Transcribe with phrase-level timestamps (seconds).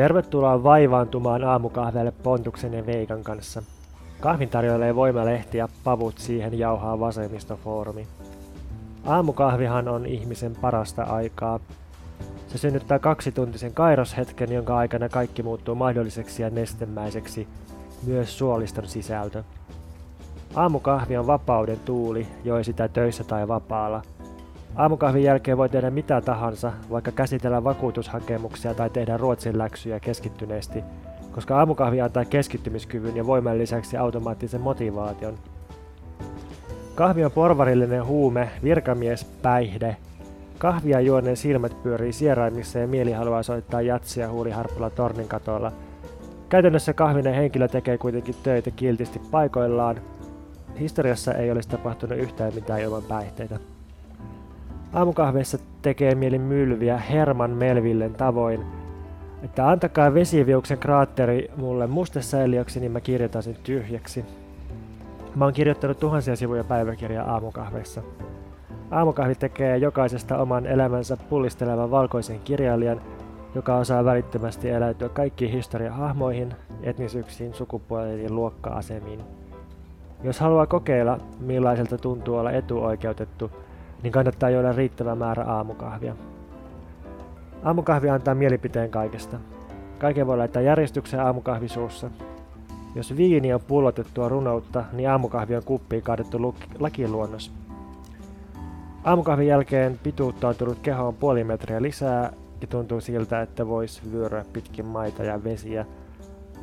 [0.00, 3.62] Tervetuloa vaivaantumaan aamukahveelle Pontuksen ja Veikan kanssa.
[4.20, 8.06] Kahvin tarjoilee voimalehti ja pavut siihen jauhaa vasemmistofoorumi.
[9.06, 11.60] Aamukahvihan on ihmisen parasta aikaa.
[12.48, 17.48] Se synnyttää kaksituntisen kairoshetken, jonka aikana kaikki muuttuu mahdolliseksi ja nestemäiseksi,
[18.06, 19.44] myös suoliston sisältö.
[20.54, 24.02] Aamukahvi on vapauden tuuli, joi sitä töissä tai vapaalla.
[24.76, 30.84] Aamukahvin jälkeen voi tehdä mitä tahansa, vaikka käsitellä vakuutushakemuksia tai tehdä ruotsin läksyjä keskittyneesti,
[31.32, 35.38] koska aamukahvi antaa keskittymiskyvyn ja voiman lisäksi automaattisen motivaation.
[36.94, 39.96] Kahvi on porvarillinen huume, virkamies, päihde.
[40.58, 45.72] Kahvia juoneen silmät pyörii sieraimissa ja mieli haluaa soittaa jatsia huuliharpulla tornin katolla.
[46.48, 50.00] Käytännössä kahvinen henkilö tekee kuitenkin töitä kiltisti paikoillaan.
[50.80, 53.58] Historiassa ei olisi tapahtunut yhtään mitään ilman päihteitä.
[54.92, 58.64] Aamukahveissa tekee mieli mylviä Herman Melvillen tavoin,
[59.42, 64.24] että antakaa vesiviuksen kraatteri mulle mustesäiliöksi, niin mä kirjoitan sen tyhjäksi.
[65.34, 68.02] Mä oon kirjoittanut tuhansia sivuja päiväkirjaa aamukahveissa.
[68.90, 73.00] Aamukahvi tekee jokaisesta oman elämänsä pullistelevan valkoisen kirjailijan,
[73.54, 79.20] joka osaa välittömästi eläytyä kaikkiin historiahahmoihin, etnisyyksiin, sukupuoliin ja luokka-asemiin.
[80.22, 83.50] Jos haluaa kokeilla, millaiselta tuntuu olla etuoikeutettu,
[84.02, 86.16] niin kannattaa juoda riittävä määrä aamukahvia.
[87.62, 89.36] Aamukahvi antaa mielipiteen kaikesta.
[89.98, 92.10] Kaiken voi laittaa järjestykseen aamukahvisuussa.
[92.94, 97.52] Jos viini on pullotettua runoutta, niin aamukahvi on kuppiin kaadettu lakiluonnos.
[99.04, 104.44] Aamukahvin jälkeen pituutta on tullut kehoon puoli metriä lisää ja tuntuu siltä, että voisi vyöryä
[104.52, 105.86] pitkin maita ja vesiä.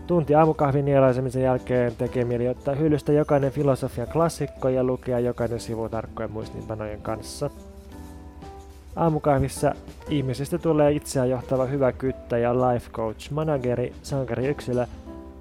[0.07, 5.89] Tunti aamukahvin nielaisemisen jälkeen tekee mieli ottaa hyllystä jokainen filosofian klassikko ja lukea jokainen sivu
[5.89, 7.49] tarkkojen muistinpanojen kanssa.
[8.95, 9.73] Aamukahvissa
[10.09, 14.85] ihmisistä tulee itseään johtava hyvä kyttä ja life coach, manageri, sankari yksilö,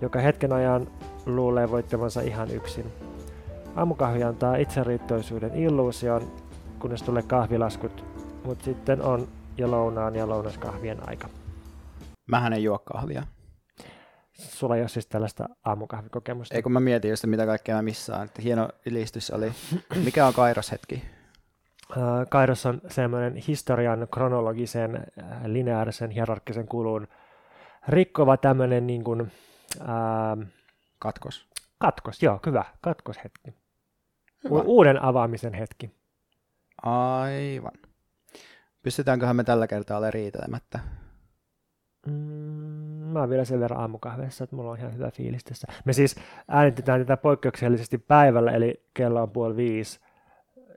[0.00, 0.86] joka hetken ajan
[1.26, 2.86] luulee voittavansa ihan yksin.
[3.76, 6.22] Aamukahvi antaa itseriittoisuuden illuusion,
[6.78, 8.04] kunnes tulee kahvilaskut,
[8.44, 11.28] mutta sitten on jo lounaan ja lounaskahvien aika.
[12.26, 13.22] Mähän en juo kahvia.
[14.38, 16.54] Sulla ei ole siis tällaista aamukahvikokemusta?
[16.54, 18.24] Ei kun mä mietin just, mitä kaikkea mä missään.
[18.24, 19.52] Että hieno ylistys oli.
[20.04, 21.02] Mikä on kairoshetki?
[22.28, 25.06] Kairos on semmoinen historian kronologisen,
[25.46, 27.08] lineaarisen, hierarkkisen kulun
[27.88, 29.32] rikkova tämmöinen niin kuin,
[29.86, 30.36] ää,
[30.98, 31.46] Katkos.
[31.78, 32.64] Katkos, joo, hyvä.
[32.80, 33.54] Katkoshetki.
[34.44, 34.60] Hyvä.
[34.64, 35.90] Uuden avaamisen hetki.
[36.82, 37.72] Aivan.
[38.82, 40.78] Pystytäänköhän me tällä kertaa ole riitelemättä?
[42.06, 45.66] Mm, mä oon vielä sen verran aamukahveessa, että mulla on ihan hyvä fiilis tässä.
[45.84, 46.16] Me siis
[46.48, 50.00] äänitetään tätä poikkeuksellisesti päivällä, eli kello on puoli viisi,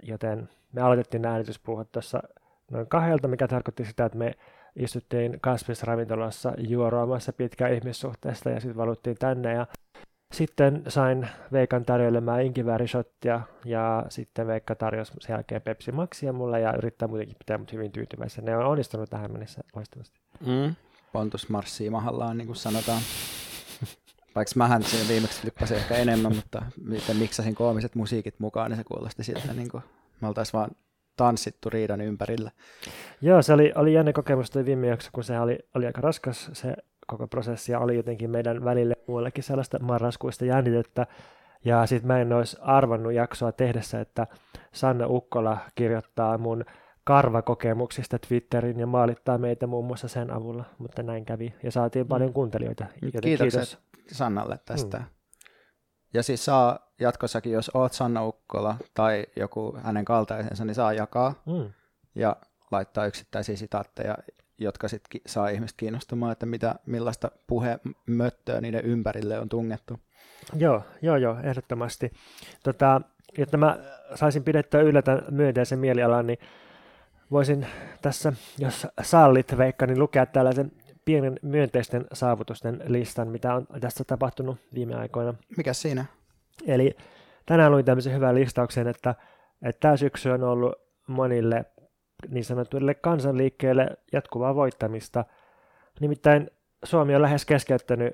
[0.03, 2.23] joten me aloitettiin äänityspuuhat tuossa
[2.71, 4.33] noin kahdelta, mikä tarkoitti sitä, että me
[4.75, 9.67] istuttiin kasvisravintolassa juoroamassa pitkään ihmissuhteesta ja sitten valuttiin tänne ja
[10.33, 16.73] sitten sain Veikan tarjoilemaan inkiväärisottia ja sitten Veikka tarjosi sen jälkeen Pepsi Maxia mulle ja
[16.77, 18.51] yrittää muutenkin pitää mut hyvin tyytyväisenä.
[18.51, 20.19] Ne on onnistunut tähän mennessä loistavasti.
[20.45, 20.75] Mm.
[21.11, 23.01] Pontus marssii mahallaan, niin kuin sanotaan.
[24.35, 28.83] Vaikka mähän siinä viimeksi flippasin ehkä enemmän, mutta miten miksasin koomiset musiikit mukaan, niin se
[28.83, 29.83] kuulosti siltä, niin kuin
[30.21, 30.71] me oltaisiin vaan
[31.15, 32.51] tanssittu riidan ympärillä.
[33.21, 36.49] Joo, se oli, oli jännä kokemus toi viime jakso, kun se oli, oli aika raskas
[36.53, 36.75] se
[37.07, 41.07] koko prosessi ja oli jotenkin meidän välille muillekin sellaista marraskuista jännitettä.
[41.65, 44.27] Ja sitten mä en olisi arvannut jaksoa tehdessä, että
[44.71, 46.65] Sanna Ukkola kirjoittaa mun
[47.09, 52.07] karvakokemuksista Twitterin ja maalittaa meitä muun muassa sen avulla, mutta näin kävi ja saatiin mm.
[52.07, 52.85] paljon kuuntelijoita.
[53.01, 53.77] Joten Kiitokset kiitos.
[54.11, 54.97] Sannalle tästä.
[54.97, 55.03] Mm.
[56.13, 61.41] Ja siis saa jatkossakin, jos oot Sanna Ukkola tai joku hänen kaltaisensa, niin saa jakaa
[61.45, 61.73] mm.
[62.15, 62.35] ja
[62.71, 64.17] laittaa yksittäisiä sitaatteja,
[64.57, 69.99] jotka sitten saa ihmiset kiinnostumaan, että mitä, millaista puhemöttöä niiden ympärille on tungettu.
[70.55, 72.11] Joo, joo, joo, ehdottomasti.
[72.63, 73.01] Tota,
[73.37, 73.77] jotta mä
[74.15, 76.39] saisin pidettyä yllä tämän myönteisen mielialan, niin
[77.31, 77.67] voisin
[78.01, 80.71] tässä, jos sallit Veikka, niin lukea tällaisen
[81.05, 85.33] pienen myönteisten saavutusten listan, mitä on tässä tapahtunut viime aikoina.
[85.57, 86.05] Mikä siinä?
[86.67, 86.95] Eli
[87.45, 89.15] tänään luin tämmöisen hyvän listauksen, että,
[89.61, 90.75] että tämä syksy on ollut
[91.07, 91.65] monille
[92.29, 95.25] niin sanotuille kansanliikkeille jatkuvaa voittamista.
[95.99, 96.51] Nimittäin
[96.83, 98.13] Suomi on lähes keskeyttänyt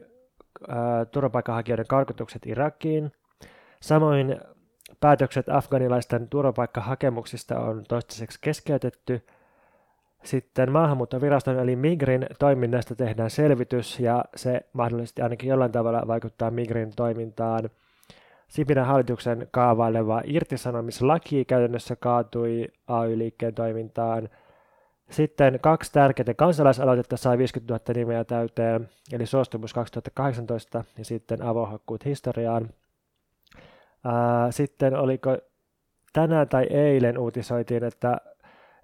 [0.67, 3.11] ää, turvapaikanhakijoiden karkotukset Irakiin.
[3.81, 4.39] Samoin
[4.99, 9.21] päätökset afganilaisten turvapaikkahakemuksista on toistaiseksi keskeytetty–
[10.25, 16.91] sitten maahanmuuttoviraston eli Migrin toiminnasta tehdään selvitys ja se mahdollisesti ainakin jollain tavalla vaikuttaa Migrin
[16.95, 17.69] toimintaan.
[18.47, 24.29] Sipinän hallituksen kaavaileva irtisanomislaki käytännössä kaatui AY-liikkeen toimintaan.
[25.09, 32.05] Sitten kaksi tärkeää kansalaisaloitetta sai 50 000 nimeä täyteen, eli suostumus 2018 ja sitten avohakkuut
[32.05, 32.69] historiaan.
[34.49, 35.37] Sitten oliko
[36.13, 38.17] tänään tai eilen uutisoitiin, että,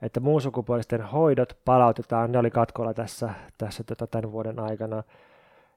[0.02, 5.04] että muunsukupuolisten hoidot palautetaan, ne oli katkolla tässä, tässä tota, tämän vuoden aikana.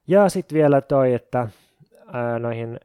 [0.07, 1.47] Ja sitten vielä toi, että
[2.13, 2.79] ää, noihin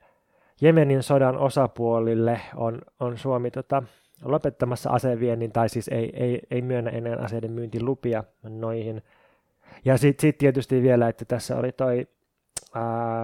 [0.61, 3.83] Jemenin sodan osapuolille on, on Suomi tota,
[4.25, 9.03] lopettamassa aseviennin, tai siis ei, ei, ei myönnä enää aseiden myyntilupia noihin.
[9.85, 12.20] Ja sitten sit tietysti vielä, että tässä oli toi ää,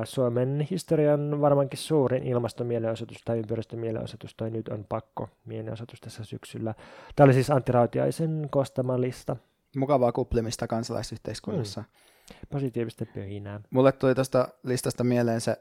[0.04, 6.74] Suomen historian varmaankin suurin ilmastomielenosoitus tai ympäristömielenosoitus, toi nyt on pakko mielenosoitus tässä syksyllä.
[7.16, 9.36] Tämä oli siis Antti Rautiaisen kostama lista.
[9.76, 11.80] Mukavaa kuplimista kansalaisyhteiskunnassa.
[11.80, 12.38] Hmm.
[12.50, 13.60] Positiivista pöhinää.
[13.70, 15.56] Mulle tuli tuosta listasta mieleen se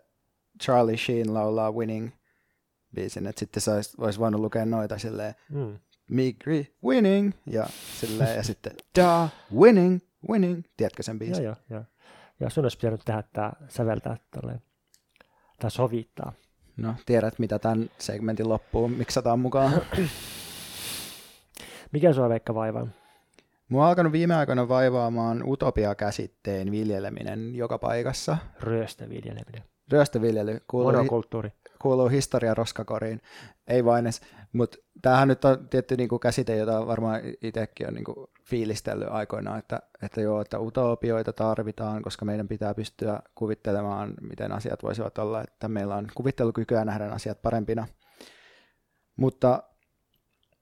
[0.63, 2.11] Charlie Sheen laulaa Winning
[2.95, 5.79] biisin, että sitten sais, olisi voinut lukea noita silleen mm.
[6.11, 7.65] Migri, winning, ja
[7.99, 9.99] silleen, ja sitten da, winning,
[10.29, 11.43] winning, tiedätkö sen biisin?
[11.43, 11.83] Joo, joo, joo.
[12.39, 14.61] Ja sun olisi pitänyt tehdä tämä säveltää tolleen,
[15.59, 16.33] tai sovittaa.
[16.77, 19.71] No, tiedät mitä tämän segmentin loppuun miksataan mukaan.
[21.91, 22.87] Mikä sua Veikka vaivaa?
[23.69, 28.37] Mua on alkanut viime aikoina vaivaamaan utopia-käsitteen viljeleminen joka paikassa.
[28.59, 29.63] Ryöstöviljeleminen.
[29.91, 30.59] Ryöstöviljely.
[30.67, 31.51] Kuuluu, Monokulttuuri.
[31.81, 33.21] Kuuluu historia roskakoriin.
[33.67, 34.21] Ei vain edes.
[34.53, 39.79] Mutta tämähän nyt on tietty niinku käsite, jota varmaan itsekin on niinku fiilistellyt aikoinaan, että,
[40.01, 45.67] että joo, että utopioita tarvitaan, koska meidän pitää pystyä kuvittelemaan, miten asiat voisivat olla, että
[45.67, 47.87] meillä on kuvittelukykyä nähdä asiat parempina.
[49.15, 49.63] Mutta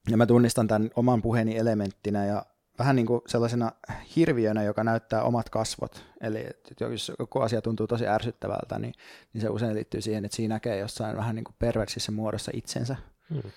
[0.09, 2.45] ja mä tunnistan tämän oman puheeni elementtinä ja
[2.79, 3.71] vähän niin kuin sellaisena
[4.15, 6.05] hirviönä, joka näyttää omat kasvot.
[6.21, 6.45] Eli
[6.79, 8.93] jos joku asia tuntuu tosi ärsyttävältä, niin,
[9.33, 12.95] niin se usein liittyy siihen, että siinä näkee jossain vähän niin kuin perversissä muodossa itsensä.
[13.29, 13.51] Hmm.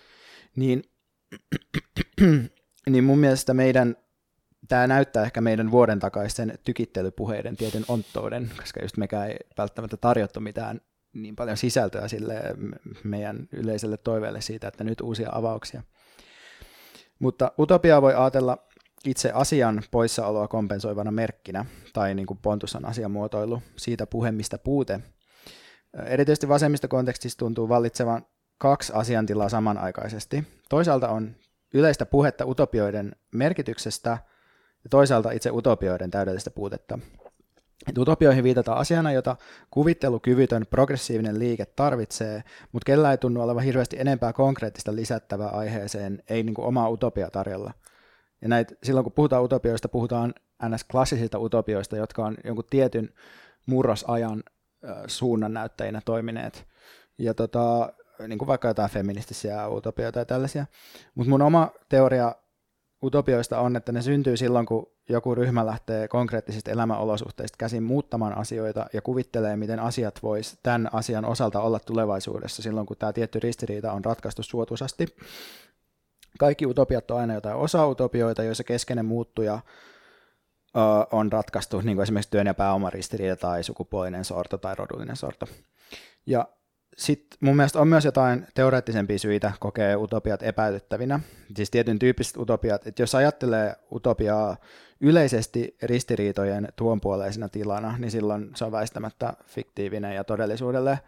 [0.57, 0.83] Niin,
[2.91, 3.97] niin mun mielestä meidän,
[4.69, 10.41] tämä näyttää ehkä meidän vuoden takaisten tykittelypuheiden tietyn onttouden, koska just mekään ei välttämättä tarjottu
[10.41, 10.81] mitään
[11.13, 12.43] niin paljon sisältöä sille
[13.05, 15.83] meidän yleiselle toiveelle siitä, että nyt uusia avauksia.
[17.19, 18.66] Mutta utopia voi ajatella
[19.07, 25.01] itse asian poissaoloa kompensoivana merkkinä, tai niin kuin Pontus on asiamuotoilu, siitä puhe, mistä puute.
[26.07, 28.27] Erityisesti vasemmistokontekstissa tuntuu vallitsevan
[28.59, 30.45] kaksi asiantilaa samanaikaisesti.
[30.69, 31.37] Toisaalta on
[31.75, 34.11] yleistä puhetta utopioiden merkityksestä,
[34.85, 36.99] ja toisaalta itse utopioiden täydellistä puutetta.
[37.89, 39.37] Et utopioihin viitataan asiana, jota
[39.71, 42.43] kuvittelukyvytön progressiivinen liike tarvitsee,
[42.73, 47.31] mutta kellä ei tunnu olevan hirveästi enempää konkreettista lisättävää aiheeseen, ei niin kuin omaa utopia
[47.31, 47.73] tarjolla–
[48.43, 50.35] ja näitä, silloin kun puhutaan utopioista, puhutaan
[50.69, 53.15] ns-klassisista utopioista, jotka on jonkun tietyn
[53.67, 54.43] murrosajan
[54.85, 56.67] äh, suunnan näyttäjinä toimineet.
[57.19, 57.93] Ja tota,
[58.29, 60.67] niin kuin vaikka jotain feministisiä utopioita ja tällaisia.
[61.15, 62.35] Mutta mun oma teoria
[63.03, 68.87] utopioista on, että ne syntyy silloin, kun joku ryhmä lähtee konkreettisista elämäolosuhteista käsin muuttamaan asioita
[68.93, 73.93] ja kuvittelee, miten asiat vois tämän asian osalta olla tulevaisuudessa silloin, kun tämä tietty ristiriita
[73.93, 75.07] on ratkaistu suotuisasti
[76.39, 79.59] kaikki utopiat on aina jotain osa-utopioita, joissa keskeinen muuttuja
[81.13, 85.47] on ratkaistu, niin kuin esimerkiksi työn ja pääoman ristiriita tai sukupuolinen sorto tai rodullinen sorto.
[86.27, 86.49] Ja
[86.97, 91.21] sitten mun mielestä on myös jotain teoreettisempia syitä kokea utopiat epäilyttävinä,
[91.57, 94.57] siis tietyn tyyppiset utopiat, että jos ajattelee utopiaa
[95.01, 100.99] yleisesti ristiriitojen tuonpuoleisena tilana, niin silloin se on väistämättä fiktiivinen ja todellisuudelle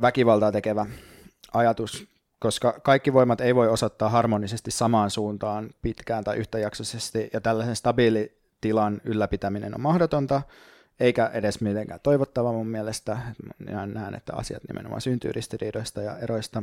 [0.00, 0.86] väkivaltaa tekevä
[1.52, 2.13] ajatus,
[2.44, 9.00] koska kaikki voimat ei voi osoittaa harmonisesti samaan suuntaan pitkään tai yhtäjaksoisesti, ja tällaisen stabiilitilan
[9.04, 10.42] ylläpitäminen on mahdotonta,
[11.00, 13.18] eikä edes mitenkään toivottava mun mielestä.
[13.58, 16.62] Minä näen, että asiat nimenomaan syntyy ristiriidoista ja eroista.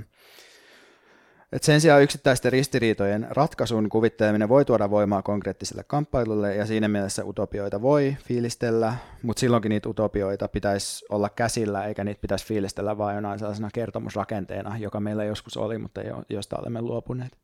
[1.51, 7.25] Et sen sijaan yksittäisten ristiriitojen ratkaisun kuvitteleminen voi tuoda voimaa konkreettiselle kamppailulle, ja siinä mielessä
[7.25, 8.93] utopioita voi fiilistellä,
[9.24, 14.77] mutta silloinkin niitä utopioita pitäisi olla käsillä, eikä niitä pitäisi fiilistellä vain jonain sellaisena kertomusrakenteena,
[14.77, 17.38] joka meillä joskus oli, mutta josta olemme luopuneet.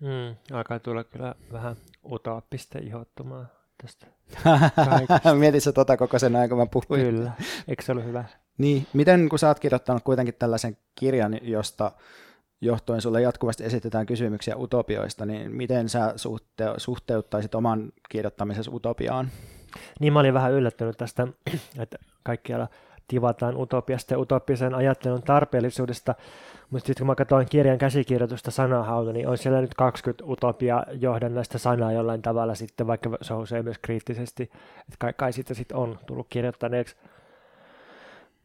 [0.00, 1.76] Mm, alkaa tulla kyllä vähän
[2.12, 3.48] utopista ihottumaan
[3.82, 4.06] tästä.
[5.38, 7.00] Mietit sä tota koko sen ajan, kun mä puhuin?
[7.00, 7.32] Kyllä,
[7.68, 8.24] eikö se ollut hyvä?
[8.58, 11.92] Niin, miten kun sä oot kirjoittanut kuitenkin tällaisen kirjan, josta
[12.64, 19.28] johtuen sulle jatkuvasti esitetään kysymyksiä utopioista, niin miten sä suhte- suhteuttaisit oman kirjoittamisesi utopiaan?
[20.00, 21.28] Niin mä olin vähän yllättynyt tästä,
[21.82, 22.68] että kaikkialla
[23.08, 26.14] tivataan utopiasta ja utopisen ajattelun tarpeellisuudesta,
[26.70, 31.58] mutta sitten kun mä katsoin kirjan käsikirjoitusta sanahauta, niin on siellä nyt 20 utopia johdannaista
[31.58, 35.98] sanaa jollain tavalla sitten, vaikka se usein myös kriittisesti, että kai, kai siitä sitten on
[36.06, 36.96] tullut kirjoittaneeksi.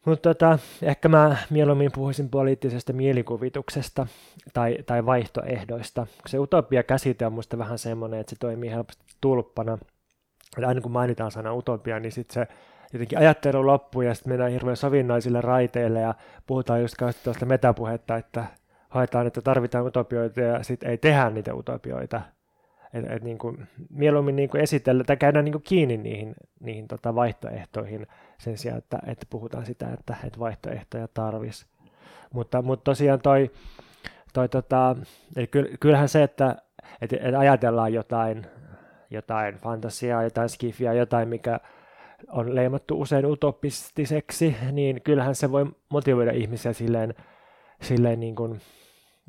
[0.06, 4.06] Mutta tota, ehkä mä mieluummin puhuisin poliittisesta mielikuvituksesta
[4.52, 6.06] tai, tai vaihtoehdoista.
[6.26, 9.78] Se utopia-käsite on musta vähän semmoinen, että se toimii helposti tulppana.
[10.60, 12.54] Ja aina kun mainitaan sana utopia, niin sitten se
[12.92, 16.14] jotenkin ajattelu loppuu ja sitten mennään hirveän sovinnaisille raiteille ja
[16.46, 18.44] puhutaan just tuosta metapuhetta, että
[18.88, 22.20] haetaan, että tarvitaan utopioita ja sitten ei tehdä niitä utopioita.
[22.94, 26.88] Et, et niin kuin, mieluummin niin kuin esitellä tai käydään niin kuin kiinni niihin, niihin
[26.88, 28.06] tota vaihtoehtoihin
[28.38, 31.66] sen sijaan, että, että puhutaan sitä, että, että vaihtoehtoja tarvisi.
[32.32, 33.50] Mutta, mutta tosiaan toi,
[34.32, 34.96] toi tota,
[35.36, 35.48] eli
[35.80, 36.56] kyllähän se, että,
[37.00, 38.46] että, että ajatellaan jotain,
[39.10, 41.60] jotain fantasiaa, jotain skifiä, jotain, mikä
[42.28, 47.14] on leimattu usein utopistiseksi, niin kyllähän se voi motivoida ihmisiä silleen,
[47.82, 48.60] silleen niin kuin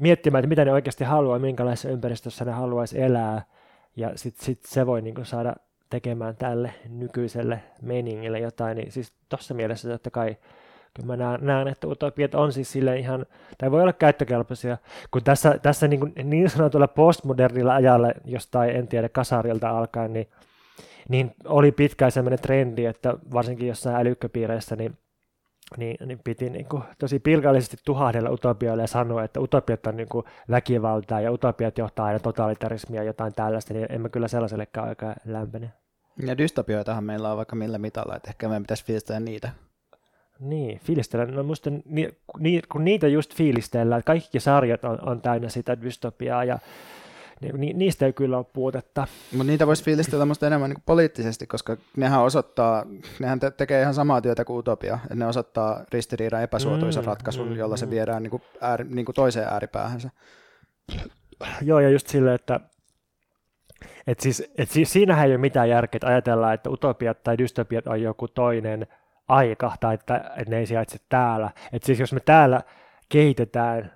[0.01, 3.41] miettimään, että mitä ne oikeasti haluaa, minkälaisessa ympäristössä ne haluaisi elää,
[3.96, 5.55] ja sitten sit se voi niin saada
[5.89, 10.38] tekemään tälle nykyiselle meningille jotain, niin siis tuossa mielessä totta kai
[10.93, 13.25] kyllä mä näen, näen, että utopiat on siis sille ihan,
[13.58, 14.77] tai voi olla käyttökelpoisia,
[15.12, 20.27] kun tässä, tässä niin, kuin niin sanotulla postmodernilla ajalla, jostain en tiedä kasarilta alkaen, niin,
[21.10, 24.98] niin oli pitkään sellainen trendi, että varsinkin jossain älykköpiireissä, niin
[25.78, 30.10] niin, niin piti niin kuin, tosi pilkallisesti tuhahdella utopioille ja sanoa, että utopiat on niin
[30.10, 35.16] kuin, väkivaltaa ja utopiat johtaa aina totalitarismia ja jotain tällaista, niin emme kyllä sellaisellekaan aika
[35.25, 35.72] lämpene.
[36.25, 39.50] Ja dystopioitahan meillä on vaikka millä mitalla, että ehkä meidän pitäisi fiilistellä niitä.
[40.40, 41.25] Niin, fiilistellä.
[41.25, 42.10] No musta ni,
[42.40, 46.60] ni, kun niitä just fiilistellään, kaikki sarjat on, on täynnä sitä dystopiaa ja
[47.41, 49.07] ni, niistä ei kyllä ole puutetta.
[49.31, 52.86] Mutta niitä voisi fiilistellä musta enemmän niin poliittisesti, koska nehän osoittaa,
[53.19, 57.48] nehän te- tekee ihan samaa työtä kuin Utopia, että ne osoittaa ristiriidan epäsuotuisen mm, ratkaisun,
[57.48, 57.79] mm, jolla mm.
[57.79, 60.10] se viedään niin kuin ääri, niin kuin toiseen ääripäähänsä.
[61.62, 62.60] Joo, ja just silleen, että
[64.07, 67.88] et siis, et siis siinähän ei ole mitään järkeä, että ajatellaan, että utopiat tai dystopiat
[67.88, 68.88] on joku toinen
[69.27, 71.50] aika, tai että, että ne ei sijaitse täällä.
[71.74, 72.62] Et siis jos me täällä
[73.10, 73.93] kehitetään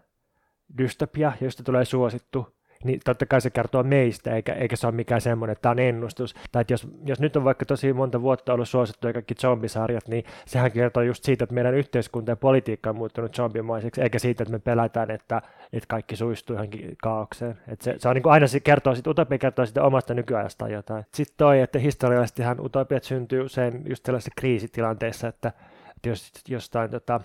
[0.78, 2.55] dystopia, josta tulee suosittu,
[2.86, 5.80] niin totta kai se kertoo meistä, eikä, eikä se ole mikään semmoinen, että tämä on
[5.80, 6.36] ennustus.
[6.52, 10.24] Tai että jos, jos nyt on vaikka tosi monta vuotta ollut suosittu kaikki zombisarjat, niin
[10.46, 14.52] sehän kertoo just siitä, että meidän yhteiskunta ja politiikka on muuttunut zombimaiseksi, eikä siitä, että
[14.52, 15.42] me pelätään, että,
[15.74, 17.58] että kaikki suistuu johonkin kaaukseen.
[17.68, 20.70] Et se, se on niin kuin aina se kertoo, sit, utopia kertoo sitä omasta nykyajasta
[20.70, 21.06] jotain.
[21.14, 25.52] Sitten toi, että historiallisestihan utopiat syntyy usein just sellaisissa kriisitilanteissa, että,
[25.96, 27.22] että jos jostain tota,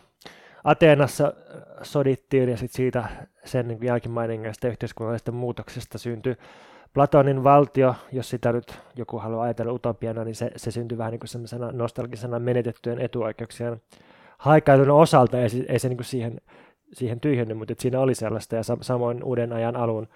[0.65, 3.09] Ateenassa äh, sodittiin ja sitten siitä
[3.45, 6.37] sen niin jälkimainingeista yhteiskunnallisesta muutoksesta syntyi
[6.95, 11.21] Platonin valtio, jos sitä nyt joku haluaa ajatella utopiana, niin se, se syntyi vähän niin
[11.21, 13.81] kuin nostalgisena menetettyjen etuoikeuksien
[14.39, 16.41] haikailun osalta, ei, ei se niin kuin siihen,
[16.93, 20.09] siihen tyhjennyt, mutta siinä oli sellaista, ja samoin uuden ajan alun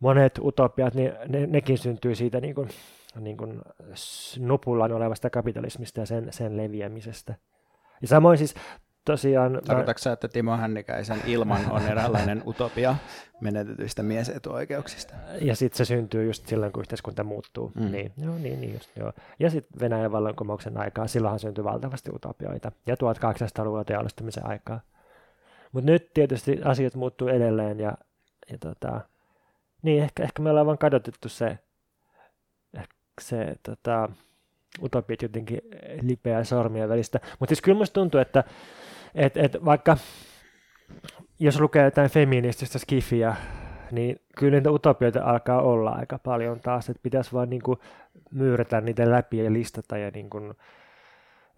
[0.00, 2.68] monet utopiat, niin ne, nekin syntyy siitä niin kuin,
[3.20, 3.60] niin kuin
[4.38, 7.34] nupullaan olevasta kapitalismista ja sen, sen leviämisestä.
[8.02, 8.54] Ja samoin siis
[9.04, 9.60] tosiaan...
[9.66, 10.12] Tarkoitatko mä...
[10.12, 12.96] että Timo Hännikäisen ilman on eräänlainen utopia
[13.40, 15.14] menetetyistä miesetuoikeuksista?
[15.40, 17.72] Ja sitten se syntyy just silloin, kun yhteiskunta muuttuu.
[17.74, 17.92] Mm.
[17.92, 19.12] Niin, joo, niin, niin just, joo.
[19.38, 22.72] Ja sitten Venäjän vallankumouksen aikaa, silloinhan syntyi valtavasti utopioita.
[22.86, 24.80] Ja 1800-luvulla teollistamisen aikaa.
[25.72, 27.94] Mutta nyt tietysti asiat muuttuu edelleen ja,
[28.50, 29.00] ja tota,
[29.82, 31.58] niin ehkä, ehkä me ollaan vaan kadotettu se,
[33.20, 34.08] se tota,
[34.82, 35.58] utopiat jotenkin
[36.02, 37.20] lipeää sormien välistä.
[37.38, 38.44] Mutta siis kyllä musta tuntuu, että
[39.14, 39.96] et, et vaikka
[41.38, 43.36] jos lukee jotain feminististä skifiä,
[43.90, 47.78] niin kyllä niitä utopioita alkaa olla aika paljon taas, että pitäisi vaan niin kuin
[48.30, 50.54] myyrätä niitä läpi ja listata ja niin kuin,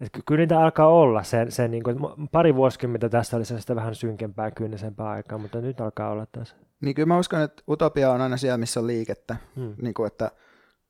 [0.01, 1.23] että kyllä niitä alkaa olla.
[1.23, 1.97] Se, se niin kuin,
[2.31, 6.55] pari vuosikymmentä tässä oli sellaista vähän synkempää, kynnisempää aikaa, mutta nyt alkaa olla taas.
[6.81, 9.35] Niin kyllä mä uskon, että utopia on aina siellä, missä on liikettä.
[9.55, 9.75] Hmm.
[9.81, 10.31] Niin kuin, että,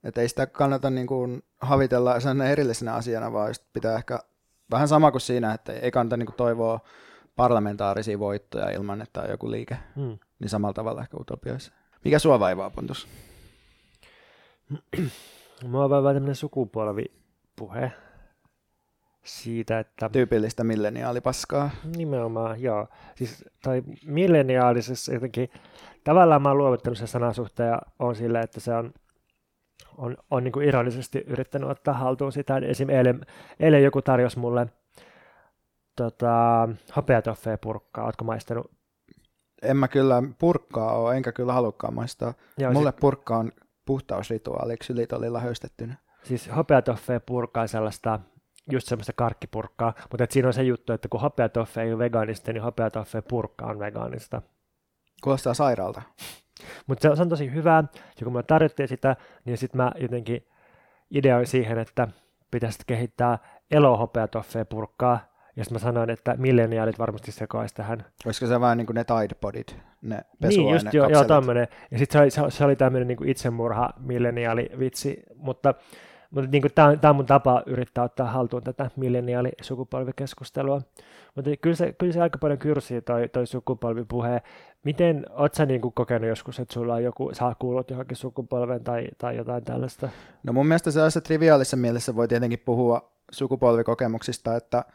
[0.05, 4.19] että ei sitä kannata niin kuin havitella sen erillisenä asiana, vaan pitää ehkä
[4.71, 6.79] vähän sama kuin siinä, että ei kannata niin kuin toivoa
[7.35, 9.77] parlamentaarisia voittoja ilman, että on joku liike.
[9.95, 10.17] Hmm.
[10.39, 11.73] Niin samalla tavalla ehkä utopioissa.
[12.05, 13.07] Mikä sua vaivaa, Pontus?
[15.67, 17.91] Mua vaivaa tämmöinen sukupolvipuhe
[19.23, 20.09] siitä, että...
[20.09, 21.69] Tyypillistä milleniaalipaskaa.
[21.97, 22.87] Nimenomaan, joo.
[23.15, 25.49] Siis, tai milleniaalisessa jotenkin,
[26.03, 28.93] tavallaan mä oon luovuttanut sen sanasuhteen ja on sillä, että se on
[29.97, 32.57] on, on niin kuin ironisesti yrittänyt ottaa haltuun sitä.
[32.57, 32.89] Esim.
[32.89, 33.25] Eilen,
[33.59, 34.67] eilen joku tarjosi mulle
[35.95, 38.05] tota, hopeatoffea purkkaa.
[38.05, 38.71] Oletko maistanut?
[39.61, 42.33] En mä kyllä purkkaa ole, enkä kyllä halukkaan maistaa.
[42.57, 42.99] Joo, mulle sit...
[42.99, 43.51] purkka on
[43.85, 45.95] puhtausrituaali, ylitolilla höystettynä.
[46.23, 48.19] Siis hopeatoffea purkkaa sellaista
[48.71, 52.53] just semmoista karkkipurkkaa, mutta et siinä on se juttu, että kun hopeatoffe ei ole vegaanista,
[52.53, 54.41] niin hopeatoffe purkka on vegaanista.
[55.23, 56.01] Kuulostaa sairaalta.
[56.87, 57.83] Mutta se, on tosi hyvää,
[58.19, 60.47] ja kun me tarjottiin sitä, niin sitten mä jotenkin
[61.11, 62.07] ideoin siihen, että
[62.51, 63.37] pitäisi kehittää
[63.71, 65.19] elohopeatoffea purkkaa,
[65.55, 68.05] Ja sitten mä sanoin, että milleniaalit varmasti sekoaisi tähän.
[68.25, 71.67] Olisiko se vähän niin kuin ne Tidepodit, ne Niin, just joo, joo tämmöinen.
[71.91, 75.73] Ja sitten se oli, se oli tämmöinen niin itsemurha milleniaalivitsi, mutta
[76.35, 80.81] mutta niin tämä on mun tapa yrittää ottaa haltuun tätä milleniaalisukupolvikeskustelua.
[81.35, 84.41] Mutta kyllä se, kyllä se aika paljon kyrsii toi, toi sukupolvipuhe.
[84.83, 89.07] Miten, oot sä niin kokenut joskus, että sulla on joku, sä kuulut johonkin sukupolven tai,
[89.17, 90.09] tai jotain tällaista?
[90.43, 94.85] No mun mielestä sellaisessa triviaalissa mielessä voi tietenkin puhua sukupolvikokemuksista, että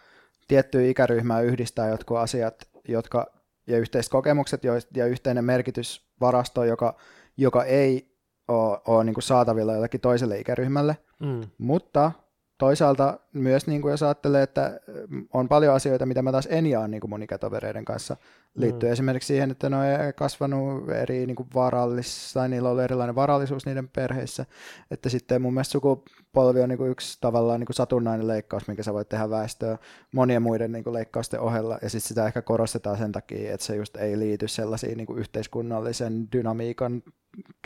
[0.49, 2.55] tiettyä ikäryhmää yhdistää jotkut asiat,
[2.89, 3.27] jotka,
[3.67, 4.63] ja yhteiset kokemukset
[4.95, 6.97] ja yhteinen merkitysvarasto, joka,
[7.37, 8.17] joka ei
[8.49, 10.97] ole, ole niin saatavilla jollekin toiselle ikäryhmälle.
[11.21, 11.41] Mm.
[11.59, 12.13] Mutta
[12.59, 14.81] toisaalta myös niin kuin jos ajattelee, että
[15.33, 18.17] on paljon asioita, mitä mä taas en jaa niin kuin mun ikätovereiden kanssa,
[18.55, 18.93] liittyy mm.
[18.93, 19.83] esimerkiksi siihen, että ne on
[20.17, 24.47] kasvanut eri niin kuin varallis, tai niillä on ollut erilainen varallisuus niiden perheissä,
[24.91, 28.83] että sitten mun mielestä sukupolvi on niin kuin yksi tavallaan niin kuin satunnainen leikkaus, minkä
[28.83, 29.79] sä voit tehdä väestöä
[30.13, 33.77] monien muiden niin kuin leikkausten ohella, ja sitten sitä ehkä korostetaan sen takia, että se
[33.77, 37.03] just ei liity sellaisiin niin kuin yhteiskunnallisen dynamiikan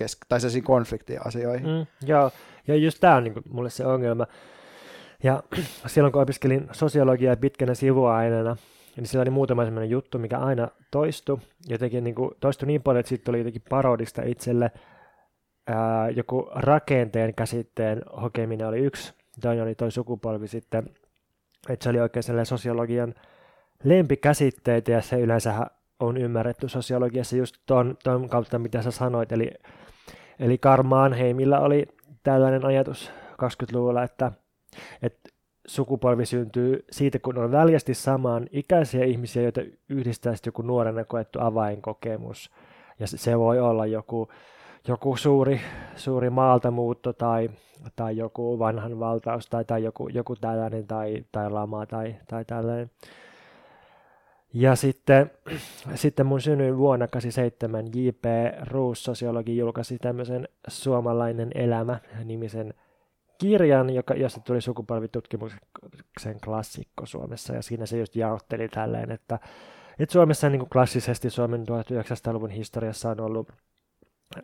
[0.03, 1.67] kesk- tai sellaisiin konfliktiasioihin.
[1.67, 2.31] Mm, joo,
[2.69, 4.27] ja just tämä on niin kuin, mulle se ongelma,
[5.23, 5.43] ja
[5.87, 8.57] silloin kun opiskelin sosiologiaa pitkänä sivuaineena,
[8.97, 11.39] niin sillä oli muutama sellainen juttu, mikä aina toistui.
[11.69, 14.71] Jotenkin niin kuin, toistui niin paljon, että siitä tuli jotenkin parodista itselle.
[15.67, 19.15] Ää, joku rakenteen käsitteen hokeminen oli yksi.
[19.41, 20.85] Toinen oli toi sukupolvi sitten.
[21.69, 23.15] Että se oli oikein sellainen sosiologian
[23.85, 25.67] lempikäsitteitä ja se yleensä
[26.01, 29.33] on ymmärretty sosiologiassa just ton, ton kautta, mitä sä sanoit.
[29.33, 29.51] Eli,
[30.39, 31.87] eli Karl Mannheimilla oli
[32.25, 34.33] tällainen ajatus 20-luvulla, että–
[35.03, 35.29] että
[35.67, 42.51] sukupolvi syntyy siitä, kun on väljästi samaan ikäisiä ihmisiä, joita yhdistää joku nuorena koettu avainkokemus.
[42.99, 44.29] Ja se voi olla joku,
[44.89, 45.61] joku suuri,
[45.97, 47.51] suuri maaltamuutto tai,
[47.97, 52.91] tai joku vanhan valtaus tai, tai joku, joku tällainen tai, tai lama tai, tai tällainen.
[54.55, 55.31] Ja sitten,
[55.95, 58.25] sitten mun synnyin vuonna 87 J.P.
[58.67, 62.75] Roos, sosiologi, julkaisi tämmöisen Suomalainen elämä nimisen
[63.39, 69.39] kirjan, joka, josta tuli sukupolvitutkimuksen klassikko Suomessa, ja siinä se just jaotteli tälleen, että,
[69.99, 73.53] että Suomessa niin kuin klassisesti Suomen 1900-luvun historiassa on ollut,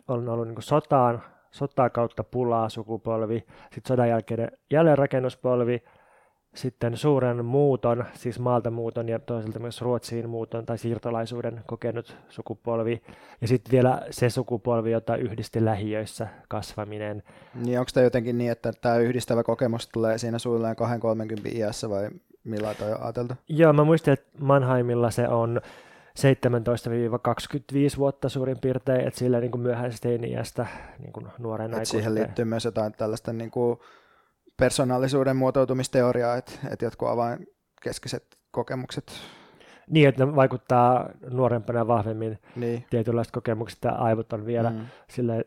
[0.07, 3.43] on ollut niin kuin sotaan, sotaa kautta pulaa sukupolvi,
[3.73, 5.83] sitten sodan jälkeen jälleenrakennuspolvi,
[6.55, 13.01] sitten suuren muuton, siis maalta muuton ja toisaalta myös Ruotsiin muuton tai siirtolaisuuden kokenut sukupolvi.
[13.41, 17.23] Ja sitten vielä se sukupolvi, jota yhdisti lähiöissä kasvaminen.
[17.55, 20.75] Niin onko tämä jotenkin niin, että tämä yhdistävä kokemus tulee siinä suunnilleen
[21.51, 22.09] 2-30 iässä vai
[22.43, 23.33] millä toi on ajateltu?
[23.47, 25.61] Joo, mä muistin, että Mannheimilla se on
[27.95, 30.67] 17-25 vuotta suurin piirtein, että sillä niin kuin myöhäisestä iästä
[30.99, 33.79] niin kuin nuoren Siihen liittyy myös jotain tällaista niin kuin
[34.57, 37.09] persoonallisuuden muotoutumisteoriaa, että, että jotkut
[37.81, 39.13] keskeiset kokemukset
[39.91, 42.85] niin, että ne vaikuttaa nuorempana vahvemmin niin.
[42.89, 44.85] tietynlaiset kokemukset ja aivot on vielä mm.
[45.09, 45.45] sille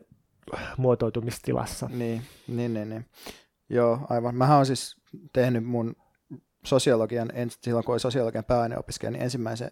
[0.77, 1.89] muotoutumistilassa.
[1.93, 3.05] Niin, niin, niin, niin.
[3.69, 4.35] Joo, aivan.
[4.35, 4.95] Mähän olen siis
[5.33, 5.95] tehnyt mun
[6.65, 9.71] sosiologian, silloin kun olin sosiologian pääaineopiskelija, niin ensimmäisen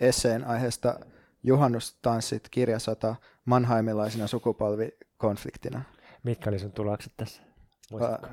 [0.00, 1.00] esseen aiheesta
[1.42, 5.82] juhannustanssit kirjasota Mannheimilaisena sukupolvikonfliktina.
[6.22, 7.45] Mitkä oli sun tulokset tässä?
[7.90, 8.26] Muistatko?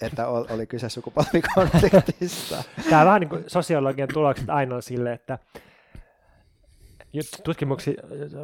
[0.00, 2.64] Että oli kyse sukupolvikonfliktista.
[2.90, 5.38] Tämä on vähän niin kuin sosiologian tulokset aina on sille, että
[7.44, 7.96] tutkimuksen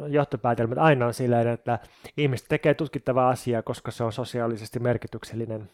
[0.09, 1.79] johtopäätelmät aina on silleen, että
[2.17, 5.69] ihmiset tekee tutkittavaa asiaa, koska se on sosiaalisesti merkityksellinen.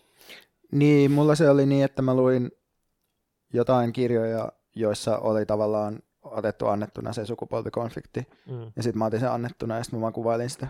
[0.72, 2.52] Niin, mulla se oli niin, että mä luin
[3.54, 8.72] jotain kirjoja, joissa oli tavallaan otettu annettuna se sukupolvikonflikti, mm.
[8.76, 10.68] ja sitten mä otin sen annettuna, ja sitten mä kuvailin sitä.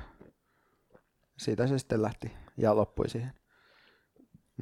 [1.37, 3.40] Siitä se sitten lähti ja loppui siihen.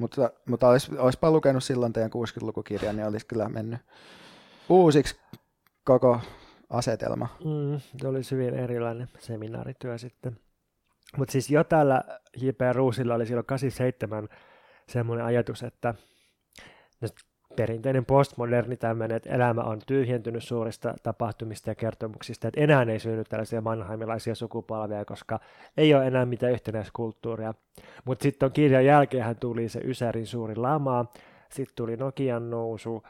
[0.00, 3.80] Mutta, mutta olisi, olisipa lukenut silloin teidän 60-lukukirjan, niin olisi kyllä mennyt
[4.68, 5.20] uusiksi
[5.84, 6.20] koko
[6.70, 7.28] asetelma.
[7.44, 10.38] Mm, se olisi hyvin erilainen seminaarityö sitten.
[11.16, 12.04] Mutta siis jo täällä
[12.36, 12.60] J.P.
[12.72, 14.28] Ruusilla oli silloin 87
[14.88, 15.94] semmoinen ajatus, että
[17.56, 23.24] perinteinen postmoderni tämmöinen, että elämä on tyhjentynyt suurista tapahtumista ja kertomuksista, että enää ei synny
[23.24, 25.40] tällaisia manheimilaisia sukupolvia, koska
[25.76, 27.54] ei ole enää mitään yhtenäiskulttuuria.
[28.04, 31.12] Mutta sitten on kirjan jälkeen tuli se Ysärin suuri lama,
[31.50, 33.02] sitten tuli Nokian nousu,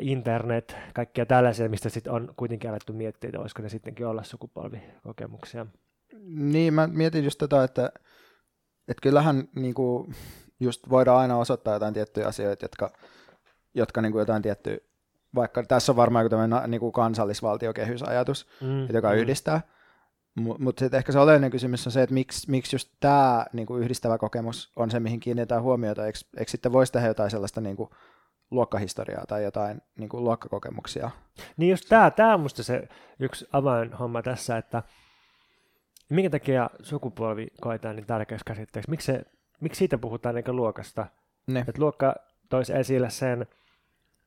[0.00, 5.66] internet, kaikkia tällaisia, mistä sitten on kuitenkin alettu miettiä, että olisiko ne sittenkin olla sukupolvikokemuksia.
[6.28, 7.92] Niin, mä mietin just tätä, että,
[8.88, 10.14] että kyllähän niin kuin,
[10.60, 12.90] just voidaan aina osoittaa jotain tiettyjä asioita, jotka
[13.74, 14.76] jotka niin kuin jotain tiettyä,
[15.34, 19.14] vaikka tässä on varmaan joku tämmöinen niin kuin kansallisvaltiokehysajatus, mm, joka mm.
[19.14, 19.60] yhdistää,
[20.34, 23.66] mutta mut sitten ehkä se oleellinen kysymys on se, että miksi, miksi just tämä niin
[23.66, 27.60] kuin yhdistävä kokemus on se, mihin kiinnitetään huomiota, eikö, eikö sitten voisi tehdä jotain sellaista
[27.60, 27.90] niin kuin
[28.50, 31.10] luokkahistoriaa tai jotain niin kuin luokkakokemuksia.
[31.56, 32.88] Niin just tämä, tämä on musta se
[33.20, 34.82] yksi avainhomma tässä, että
[36.08, 38.90] minkä takia sukupuoli koetaan niin tärkeäksi käsitteeksi?
[38.90, 39.22] Miksi, se,
[39.60, 41.06] miksi siitä puhutaan eikä luokasta?
[41.46, 41.60] Ne.
[41.60, 42.14] Että luokka
[42.48, 43.46] toisi esille sen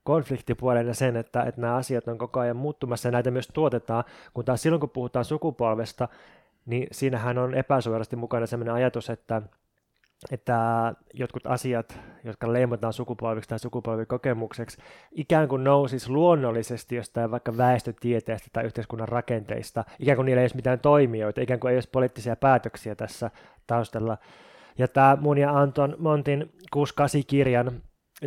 [0.04, 4.04] konfliktipuolen ja sen, että, että nämä asiat on koko ajan muuttumassa ja näitä myös tuotetaan,
[4.34, 6.08] kun taas silloin kun puhutaan sukupolvesta,
[6.66, 9.42] niin siinähän on epäsuorasti mukana sellainen ajatus, että
[10.32, 14.78] että jotkut asiat, jotka leimataan sukupolviksi tai sukupolvikokemukseksi,
[15.12, 20.56] ikään kuin nousis luonnollisesti jostain vaikka väestötieteestä tai yhteiskunnan rakenteista, ikään kuin niillä ei olisi
[20.56, 23.32] mitään toimijoita, ikään kuin ei olisi poliittisia päätöksiä tässä
[23.68, 24.18] taustalla.
[24.78, 27.72] Ja tämä mun ja Anton Montin 68 kirjan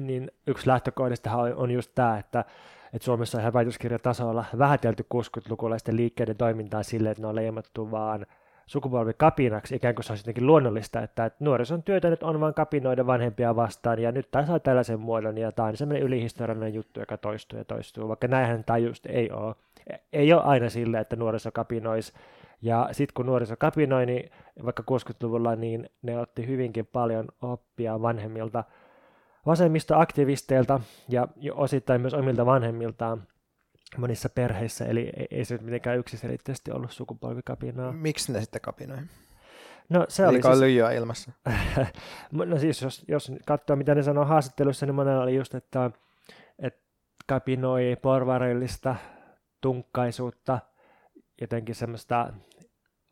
[0.00, 2.44] niin yksi lähtökohdista on just tämä, että,
[2.92, 8.26] että Suomessa on ihan väitöskirjatasolla vähätelty 60-lukulaisten liikkeiden toimintaa sille, että ne on leimattu vaan–
[8.66, 13.07] sukupolvikapinaksi, ikään kuin se olisi jotenkin luonnollista, että, että nuorison työtä nyt on vain kapinoida
[13.07, 17.16] vanhempia vastaan, ja nyt tämä saa tällaisen muodon, ja tämä on semmoinen ylihistoriallinen juttu, joka
[17.16, 19.54] toistuu ja toistuu, vaikka näinhän tämä just ei ole.
[20.12, 22.12] Ei ole aina sille, että nuoriso kapinoisi,
[22.62, 24.31] ja sitten kun nuoriso kapinoi, niin
[24.64, 28.64] vaikka 60-luvulla, niin ne otti hyvinkin paljon oppia vanhemmilta
[29.47, 33.27] vasemmistoaktivisteilta ja osittain myös omilta vanhemmiltaan,
[33.97, 37.93] monissa perheissä, eli ei se mitenkään yksiselitteisesti ollut sukupolvikapinaa.
[37.93, 38.99] Miksi ne sitten kapinoi?
[39.88, 40.59] No se oli siis...
[40.59, 41.33] lyijyä ilmassa.
[42.33, 45.90] no siis jos, jos katsoo mitä ne sanoo haastattelussa, niin monella oli just, että,
[46.59, 46.81] että
[47.27, 48.97] kapinoi porvarillista
[49.61, 50.59] tunkkaisuutta,
[51.40, 52.33] jotenkin semmoista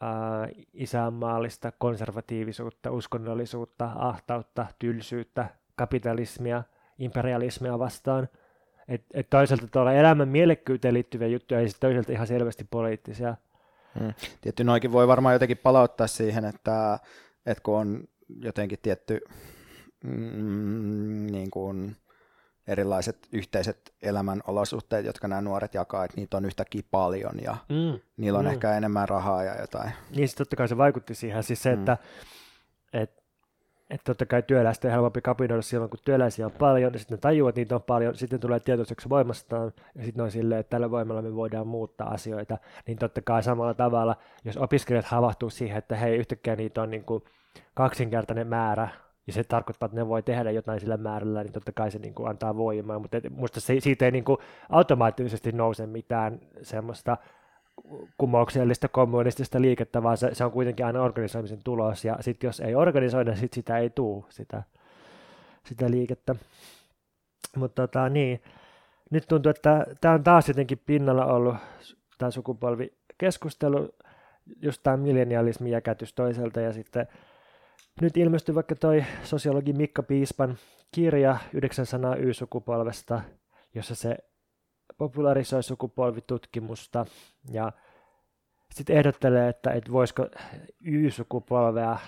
[0.00, 6.62] ää, isänmaallista konservatiivisuutta, uskonnollisuutta, ahtautta, tylsyyttä, kapitalismia,
[6.98, 8.28] imperialismia vastaan–
[8.88, 13.36] et, et toisaalta tuolla elämän mielekkyyteen liittyviä juttuja ja sitten toisaalta ihan selvästi poliittisia.
[13.98, 14.12] Hmm.
[14.40, 16.98] Tietty noikin voi varmaan jotenkin palauttaa siihen, että,
[17.46, 18.04] että kun on
[18.40, 19.20] jotenkin tietty
[20.04, 21.96] mm, niin kuin
[22.66, 28.00] erilaiset yhteiset elämän olosuhteet, jotka nämä nuoret jakaa, että niitä on yhtäkkiä paljon ja mm.
[28.16, 28.50] niillä on mm.
[28.50, 29.92] ehkä enemmän rahaa ja jotain.
[30.16, 31.42] Niin, totta kai se vaikutti siihen.
[31.42, 31.78] Siis se, mm.
[31.78, 31.96] että,
[32.92, 33.22] että
[33.92, 37.20] että totta kai työläistä on helpompi kapinoida silloin, kun työläisiä on paljon, ja sitten ne
[37.20, 40.90] tajuaa, että niitä on paljon, sitten tulee tietoiseksi voimastaan, ja sitten on silleen, että tällä
[40.90, 45.96] voimalla me voidaan muuttaa asioita, niin totta kai samalla tavalla, jos opiskelijat havahtuu siihen, että
[45.96, 47.24] hei, yhtäkkiä niitä on niin kuin
[47.74, 48.88] kaksinkertainen määrä,
[49.26, 52.14] ja se tarkoittaa, että ne voi tehdä jotain sillä määrällä, niin totta kai se niin
[52.14, 54.38] kuin antaa voimaa, mutta minusta siitä ei niin kuin
[54.70, 57.16] automaattisesti nouse mitään semmoista
[58.18, 62.74] kumouksellista kommunistista liikettä, vaan se, se on kuitenkin aina organisoimisen tulos, ja sitten jos ei
[62.74, 64.62] organisoida, sit sitä ei tule sitä,
[65.64, 66.34] sitä liikettä.
[67.56, 68.42] Mutta tota, niin,
[69.10, 71.56] nyt tuntuu, että tämä on taas jotenkin pinnalla ollut
[72.18, 73.88] tämä sukupolvikeskustelu,
[74.62, 77.06] just tämä millenialismi jäkätys toiselta, ja sitten
[78.00, 80.58] nyt ilmestyi vaikka toi sosiologi Mikka Piispan
[80.92, 83.20] kirja Yhdeksän sanaa Y-sukupolvesta,
[83.74, 84.16] jossa se
[84.98, 87.06] popularisoi sukupolvitutkimusta
[87.50, 87.72] ja
[88.74, 90.26] sitten ehdottelee, että, että voisiko
[90.84, 91.98] Y-sukupolvea,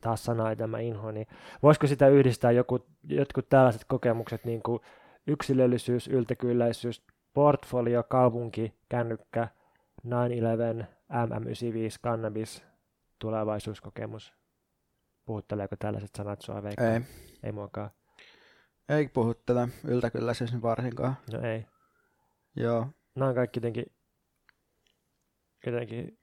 [0.00, 1.26] taas sanoi tämä inho, niin
[1.62, 4.80] voisiko sitä yhdistää joku, jotkut tällaiset kokemukset, niin kuin
[5.26, 7.02] yksilöllisyys, yltäkylläisyys,
[7.34, 9.48] portfolio, kaupunki, kännykkä,
[10.06, 10.10] 9-11,
[11.12, 12.64] MM95, cannabis,
[13.18, 14.43] tulevaisuuskokemus.
[15.24, 16.84] Puhutteleeko tällaiset sanat sua Veikka?
[16.84, 17.00] Ei.
[17.42, 17.90] Ei muakaan.
[18.88, 21.16] Ei puhuttele yltäkylläisyys varsinkaan.
[21.32, 21.66] No ei.
[22.56, 22.86] Joo.
[23.14, 23.86] Nämä on kaikki jotenkin,
[25.66, 26.18] jotenkin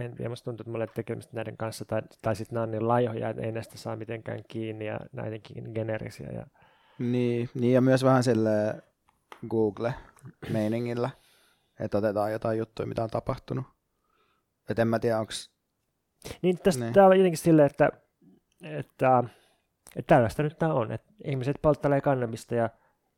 [0.00, 2.88] en tiedä, musta tuntuu, että mulla tekemistä näiden kanssa, tai, tai sitten nämä on niin
[2.88, 6.28] laihoja, että ei näistä saa mitenkään kiinni, ja näidenkin generisiä.
[6.32, 6.46] Ja...
[6.98, 8.82] Niin, niin, ja myös vähän sille
[9.48, 11.10] Google-meiningillä,
[11.80, 13.64] että otetaan jotain juttuja, mitä on tapahtunut.
[14.68, 15.32] Et en mä tiedä, onko...
[16.42, 16.94] Niin, tästä niin.
[16.94, 17.90] tämä on jotenkin silleen, että,
[18.64, 19.24] että,
[19.96, 22.70] että tällaista nyt tämä on, että ihmiset polttelee kannabista ja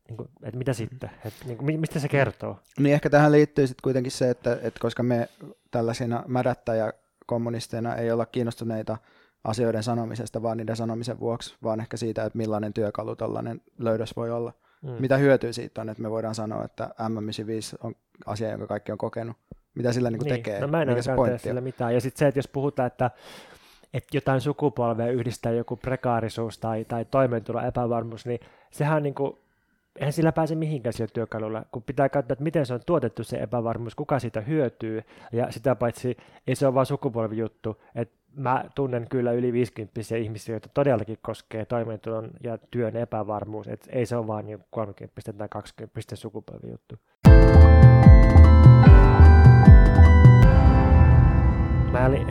[0.08, 2.58] niin kuin, että mitä sitten, että, niin kuin, mistä se kertoo?
[2.78, 5.28] Niin ehkä tähän liittyy sitten kuitenkin se, että, että koska me
[5.70, 6.24] tällaisina
[7.26, 8.98] kommunisteina ei olla kiinnostuneita
[9.44, 14.30] asioiden sanomisesta, vaan niiden sanomisen vuoksi, vaan ehkä siitä, että millainen työkalu tällainen löydös voi
[14.30, 14.52] olla.
[14.82, 14.90] Mm.
[14.90, 17.94] Mitä hyötyä siitä on, että me voidaan sanoa, että M95 on
[18.26, 19.36] asia, jonka kaikki on kokenut.
[19.74, 20.42] Mitä sillä niin kuin niin.
[20.42, 20.60] tekee?
[20.60, 21.94] No mä en Mikä se pointti sillä mitään.
[21.94, 23.10] Ja sitten se, että jos puhutaan, että,
[23.94, 29.38] että jotain sukupolvea yhdistää joku prekaarisuus tai, tai toimeentulo epävarmuus, niin sehän niin kuin
[29.96, 33.36] eihän sillä pääse mihinkään sillä työkalulla, kun pitää katsoa, että miten se on tuotettu se
[33.36, 39.06] epävarmuus, kuka siitä hyötyy, ja sitä paitsi ei se ole vain sukupolvijuttu, että mä tunnen
[39.10, 44.26] kyllä yli 50 ihmisiä, joita todellakin koskee toimeentulon ja työn epävarmuus, että ei se ole
[44.26, 46.94] vain 30 niin tai 20 sukupolvijuttu.
[47.28, 47.35] Mä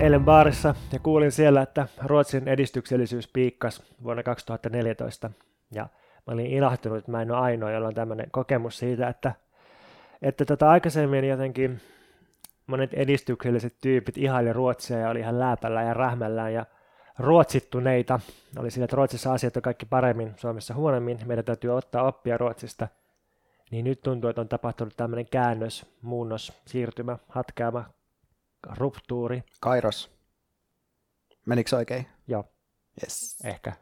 [0.05, 5.31] eilen baarissa ja kuulin siellä, että Ruotsin edistyksellisyys piikkas vuonna 2014,
[5.71, 5.83] ja
[6.27, 9.33] mä olin ilahtunut, että mä en ole ainoa, jolla on tämmöinen kokemus siitä, että,
[10.21, 11.81] että tota aikaisemmin jotenkin
[12.67, 16.65] monet edistykselliset tyypit ihaili Ruotsia ja oli ihan lääpällä ja rähmällään ja
[17.19, 18.19] ruotsittuneita.
[18.59, 21.19] Oli sillä, että Ruotsissa asiat on kaikki paremmin, Suomessa huonommin.
[21.25, 22.87] Meidän täytyy ottaa oppia Ruotsista.
[23.71, 27.85] Niin nyt tuntuu, että on tapahtunut tämmöinen käännös, muunnos, siirtymä, hatkeama,
[28.77, 29.43] ruptuuri.
[29.61, 30.11] Kairos.
[31.45, 32.07] Menikö oikein?
[32.27, 32.43] Joo.
[33.03, 33.37] Yes.
[33.43, 33.73] Ehkä.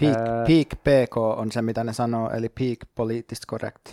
[0.00, 0.44] Peak, öö...
[0.46, 3.88] peak PK on se, mitä ne sanoo, eli peak poliittisesti correct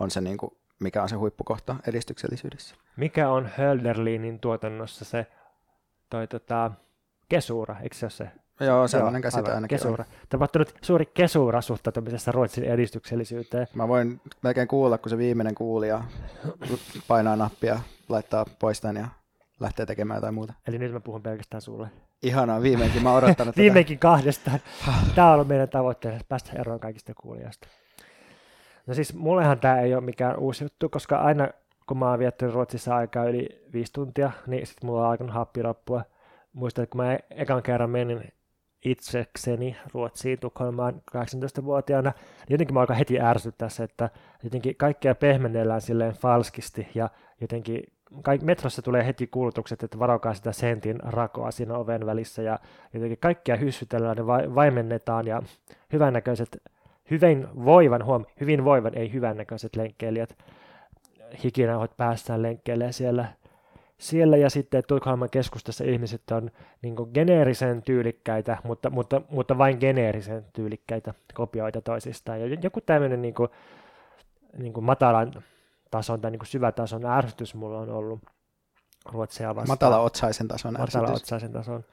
[0.00, 2.74] on se, niin kuin, mikä on se huippukohta edistyksellisyydessä.
[2.96, 5.26] Mikä on Hölderlinin tuotannossa se
[6.10, 6.70] toi, tota,
[7.28, 8.30] kesuura, eikö se ole se?
[8.60, 10.04] Joo, sellainen käsite ainakin kesuura.
[10.08, 10.26] on.
[10.28, 13.66] Tapahtunut suuri kesuura suhtautumisessa Ruotsin edistyksellisyyteen.
[13.74, 16.04] Mä voin melkein kuulla, kun se viimeinen kuulija
[17.08, 19.08] painaa nappia, laittaa pois tämän ja
[19.60, 20.54] lähtee tekemään jotain muuta.
[20.68, 21.88] Eli nyt mä puhun pelkästään sulle.
[22.22, 23.02] Ihanaa, viimeinkin.
[23.02, 24.60] Mä oon odottanut Viimeinkin kahdestaan.
[25.14, 27.68] Tämä on ollut meidän tavoitteena, päästä eroon kaikista kuulijasta.
[28.86, 31.48] No siis mullehan tämä ei ole mikään uusi juttu, koska aina
[31.88, 35.62] kun mä oon viettänyt Ruotsissa aikaa yli viisi tuntia, niin sitten mulla on alkanut happi
[35.62, 36.02] loppua.
[36.52, 38.32] Muistan, että kun mä ekan kerran menin
[38.84, 44.10] itsekseni Ruotsiin Tukholmaan 18-vuotiaana, niin jotenkin mä alkan heti ärsyttää se, että
[44.44, 47.82] jotenkin kaikkea pehmennellään silleen falskisti ja jotenkin
[48.22, 52.58] kaik, metrossa tulee heti kuulutukset, että varokaa sitä sentin rakoa siinä oven välissä ja
[52.94, 55.42] jotenkin kaikkia hyssytellään ja va, vaimennetaan ja
[55.92, 56.62] hyvännäköiset,
[57.10, 60.38] hyvin voivan, huom, hyvin voivan, ei hyvännäköiset lenkkeilijät,
[61.44, 63.24] hikinauhot päästään lenkkeelle siellä,
[63.98, 66.50] siellä ja sitten Tukholman keskustassa ihmiset on
[66.82, 72.40] niin geneerisen tyylikkäitä, mutta, mutta, mutta vain geneerisen tyylikkäitä kopioita toisistaan.
[72.40, 73.48] Ja joku tämmöinen niin kuin,
[74.58, 75.32] niin kuin matalan
[75.90, 78.20] tason tai niin kuin syvätason ärsytys mulla on ollut
[79.12, 79.68] Ruotsia vastaan.
[79.68, 80.94] Matala-otsaisen tason ärsytys.
[80.94, 81.84] Matala-otsaisen tason.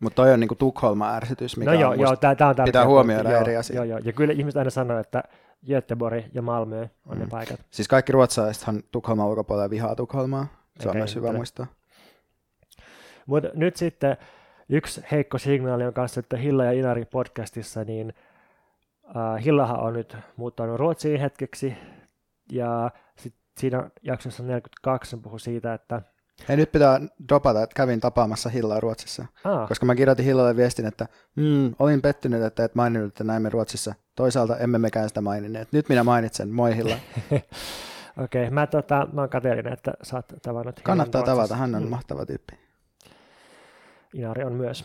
[0.00, 3.30] Mutta toi on niinku Tukholma ärsytys, mikä no joo, joo, tää, tää on pitää huomioida
[3.30, 3.76] joo, eri asia.
[3.76, 5.22] Joo, joo, ja kyllä ihmiset aina sanoo, että
[5.66, 7.20] Göteborg ja Malmö on mm.
[7.20, 7.60] ne paikat.
[7.70, 10.46] Siis kaikki ruotsalaisethan Tukholman ulkopuolella vihaa Tukholmaa.
[10.80, 11.66] Se on myös hyvä muistaa.
[13.26, 14.16] Mutta nyt sitten
[14.68, 18.14] yksi heikko signaali on kanssa, että Hilla ja Inari podcastissa, niin
[19.04, 21.76] uh, Hillahan on nyt muuttanut Ruotsiin hetkeksi,
[22.52, 26.02] ja sit siinä jaksossa 42 puhui siitä, että
[26.48, 29.66] Hei, nyt pitää dropata, että kävin tapaamassa Hillaa Ruotsissa, Aa.
[29.66, 33.94] koska mä kirjoitin Hillalle viestin, että mm, olin pettynyt, että et maininnut, että näimme Ruotsissa.
[34.16, 35.72] Toisaalta emme mekään sitä maininneet.
[35.72, 36.96] Nyt minä mainitsen, moi Hilla.
[38.24, 41.82] Okei, okay, mä, tota, mä oon kateellinen, että sä oot tavannut Kannattaa tavata, hän on
[41.82, 41.88] mm.
[41.88, 42.58] mahtava tyyppi.
[44.14, 44.84] Inari on myös.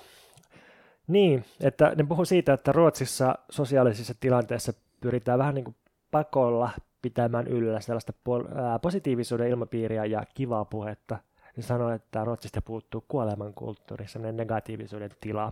[1.08, 5.76] Niin, että ne puhuu siitä, että Ruotsissa sosiaalisissa tilanteissa pyritään vähän niin kuin
[6.12, 6.70] pakolla
[7.02, 11.18] pitämään yllä sellaista pol- ää, positiivisuuden ilmapiiriä ja kivaa puhetta.
[11.58, 15.52] Ne sanoo, että Ruotsista puuttuu kuolemankulttuuri, sellainen negatiivisuuden tila.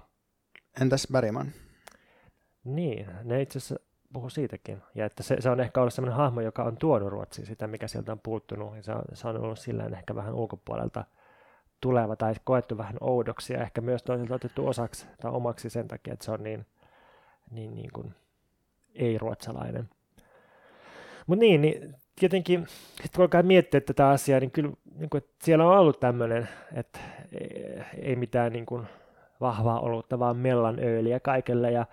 [0.82, 1.52] Entäs Bergman?
[2.64, 3.76] Niin, ne itse asiassa
[4.14, 4.82] puhu siitäkin.
[4.96, 7.88] Ja että se, se on ehkä ollut sellainen hahmo, joka on tuonut Ruotsiin sitä, mikä
[7.88, 8.76] sieltä on puuttunut.
[8.76, 11.06] Ja se on, se on ollut sillä ehkä vähän ulkopuolelta
[11.82, 16.14] tuleva tai koettu vähän oudoksi ja ehkä myös toisilta otettu osaksi tai omaksi sen takia,
[16.14, 16.66] että se on niin,
[17.52, 18.16] niin, niin kuin
[18.96, 19.90] ei-ruotsalainen.
[21.28, 22.68] Mutta niin, niin tietenkin,
[23.16, 27.00] kun alkaa miettiä tätä asiaa, niin kyllä niin kuin, että siellä on ollut tämmöinen, että
[28.02, 28.88] ei mitään niin kuin,
[29.42, 31.86] vahvaa olutta, vaan mellan ööliä kaikelle ja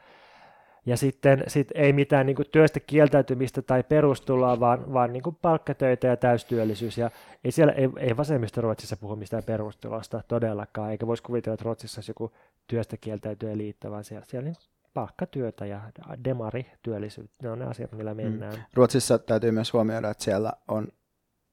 [0.87, 5.37] ja sitten sit ei mitään niin kuin työstä kieltäytymistä tai perustuloa, vaan, vaan niin kuin
[5.43, 6.99] palkkatöitä ja täystyöllisyys.
[6.99, 7.11] Ja
[7.45, 11.99] ei siellä ei, ei vasemmista Ruotsissa puhu mistään perustulosta todellakaan, eikä voisi kuvitella, että Ruotsissa
[11.99, 12.33] olisi joku
[12.67, 14.57] työstä kieltäytyjä liitto, vaan siellä, siellä niin
[14.95, 15.81] palkkatyötä ja
[16.25, 18.23] demarityöllisyyttä, ne on ne asiat, millä mm.
[18.23, 18.55] mennään.
[18.55, 18.63] Mm.
[18.75, 20.89] Ruotsissa täytyy myös huomioida, että siellä on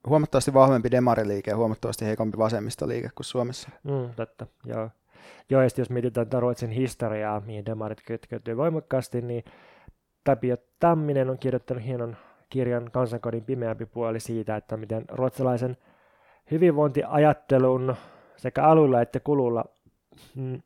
[0.07, 3.69] huomattavasti vahvempi demariliike ja huomattavasti heikompi vasemmistoliike kuin Suomessa.
[3.83, 4.89] Mm, totta, joo.
[5.49, 9.43] Joo, ja jos mietitään tätä Ruotsin historiaa, mihin demarit kytkeytyy voimakkaasti, niin
[10.23, 12.17] Tapio Tamminen on kirjoittanut hienon
[12.49, 15.77] kirjan Kansankodin pimeämpi puoli siitä, että miten ruotsalaisen
[16.51, 17.95] hyvinvointiajattelun
[18.37, 19.65] sekä alulla että kululla
[20.35, 20.61] mm,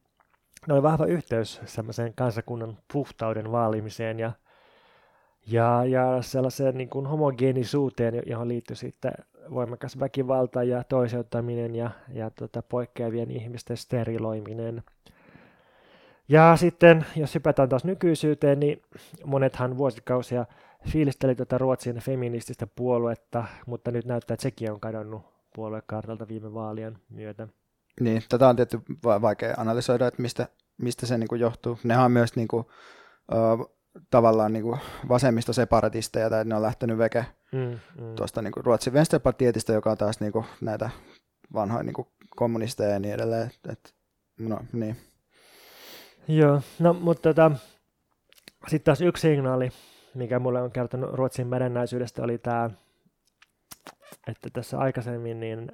[0.69, 4.32] oli vahva yhteys semmoiseen kansakunnan puhtauden vaalimiseen ja,
[5.47, 9.12] ja, ja sellaiseen niin kuin homogeenisuuteen, johon liittyy sitten
[9.54, 14.84] voimakas väkivalta ja toiseuttaminen ja, ja tota, poikkeavien ihmisten steriloiminen.
[16.30, 18.82] Ja sitten, jos hypätään taas nykyisyyteen, niin
[19.26, 20.45] monethan vuosikausia
[20.89, 25.21] fiilisteli tätä Ruotsin feminististä puoluetta, mutta nyt näyttää, että sekin on kadonnut
[25.56, 27.47] puoluekartalta viime vaalien myötä.
[27.99, 31.79] Niin, tätä on tietty vaikea analysoida, että mistä, mistä se niin johtuu.
[31.84, 32.65] Nehän on myös niin kuin,
[33.32, 33.71] uh,
[34.10, 34.79] tavallaan niin kuin
[35.10, 38.15] vasemmistoseparatisteja, tai ne on lähtenyt veke mm, mm.
[38.15, 40.89] tuosta niin kuin Ruotsin Vänsterpartietista, joka on taas niin kuin näitä
[41.53, 43.51] vanhoja niin kuin kommunisteja ja niin edelleen.
[43.69, 43.95] Et,
[44.39, 44.97] no, niin.
[46.27, 47.51] Joo, no mutta tota,
[48.67, 49.69] Sitten taas yksi signaali,
[50.13, 52.69] mikä mulle on kertonut Ruotsin merennäisyydestä, oli tämä,
[54.27, 55.71] että tässä aikaisemmin niin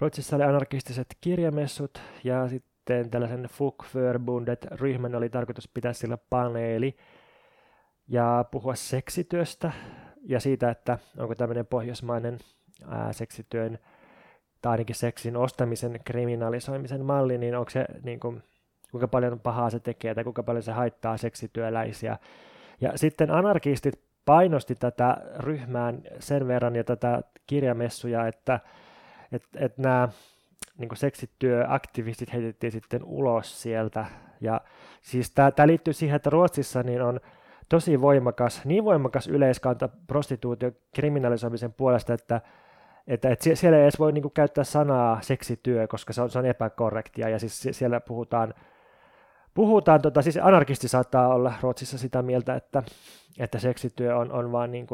[0.00, 6.96] Ruotsissa oli anarkistiset kirjamessut ja sitten tällaisen Fugförbundet-ryhmän oli tarkoitus pitää sillä paneeli
[8.08, 9.72] ja puhua seksityöstä
[10.22, 12.38] ja siitä, että onko tämmöinen pohjoismainen
[12.88, 13.78] ää, seksityön
[14.62, 18.42] tai ainakin seksin ostamisen kriminalisoimisen malli, niin onko se niin kuin,
[18.90, 22.18] kuinka paljon pahaa se tekee tai kuinka paljon se haittaa seksityöläisiä.
[22.80, 28.60] Ja sitten anarkistit painosti tätä ryhmään sen verran ja tätä kirjamessuja, että
[29.32, 30.08] et, et nämä
[30.78, 34.06] niin seksityöaktivistit heitettiin sitten ulos sieltä.
[34.40, 34.60] Ja
[35.02, 37.20] siis tämä liittyy siihen, että Ruotsissa niin on
[37.68, 42.40] tosi voimakas, niin voimakas yleiskanta prostituution kriminalisoimisen puolesta, että
[43.06, 46.46] että, että siellä ei edes voi niin käyttää sanaa seksityö, koska se on, se on
[46.46, 48.54] epäkorrektia, ja siis siellä puhutaan,
[49.54, 52.82] puhutaan tota, siis anarkisti saattaa olla Ruotsissa sitä mieltä, että,
[53.38, 54.86] että seksityö on, on vaan niin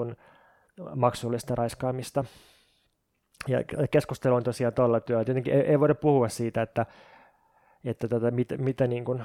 [0.95, 2.25] maksullista raiskaamista.
[3.49, 3.59] Ja
[3.91, 5.25] keskustelu on tosiaan tuolla työllä.
[5.25, 6.87] Tietenkin ei, ei voida puhua siitä, että,
[7.85, 9.23] että tota, mit, mitä niin kuin,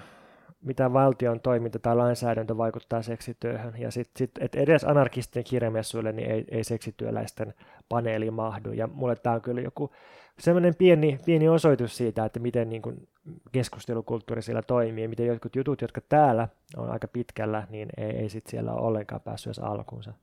[0.62, 3.74] mitä valtion toiminta tai lainsäädäntö vaikuttaa seksityöhön.
[3.78, 7.54] Ja sitten sit, että edes anarkistien kirjamessuille niin ei, ei seksityöläisten
[7.90, 8.72] paneeli mahdu.
[8.72, 9.92] Ja mulle tämä on kyllä joku
[10.40, 13.08] semmoinen pieni, pieni osoitus siitä, että miten niin kuin
[13.52, 16.48] keskustelukulttuuri siellä toimii, miten jotkut jutut, jotka täällä
[16.78, 20.14] on aika pitkällä, niin ei, ei sit siellä ole ollenkaan päässyt edes alkuunsa.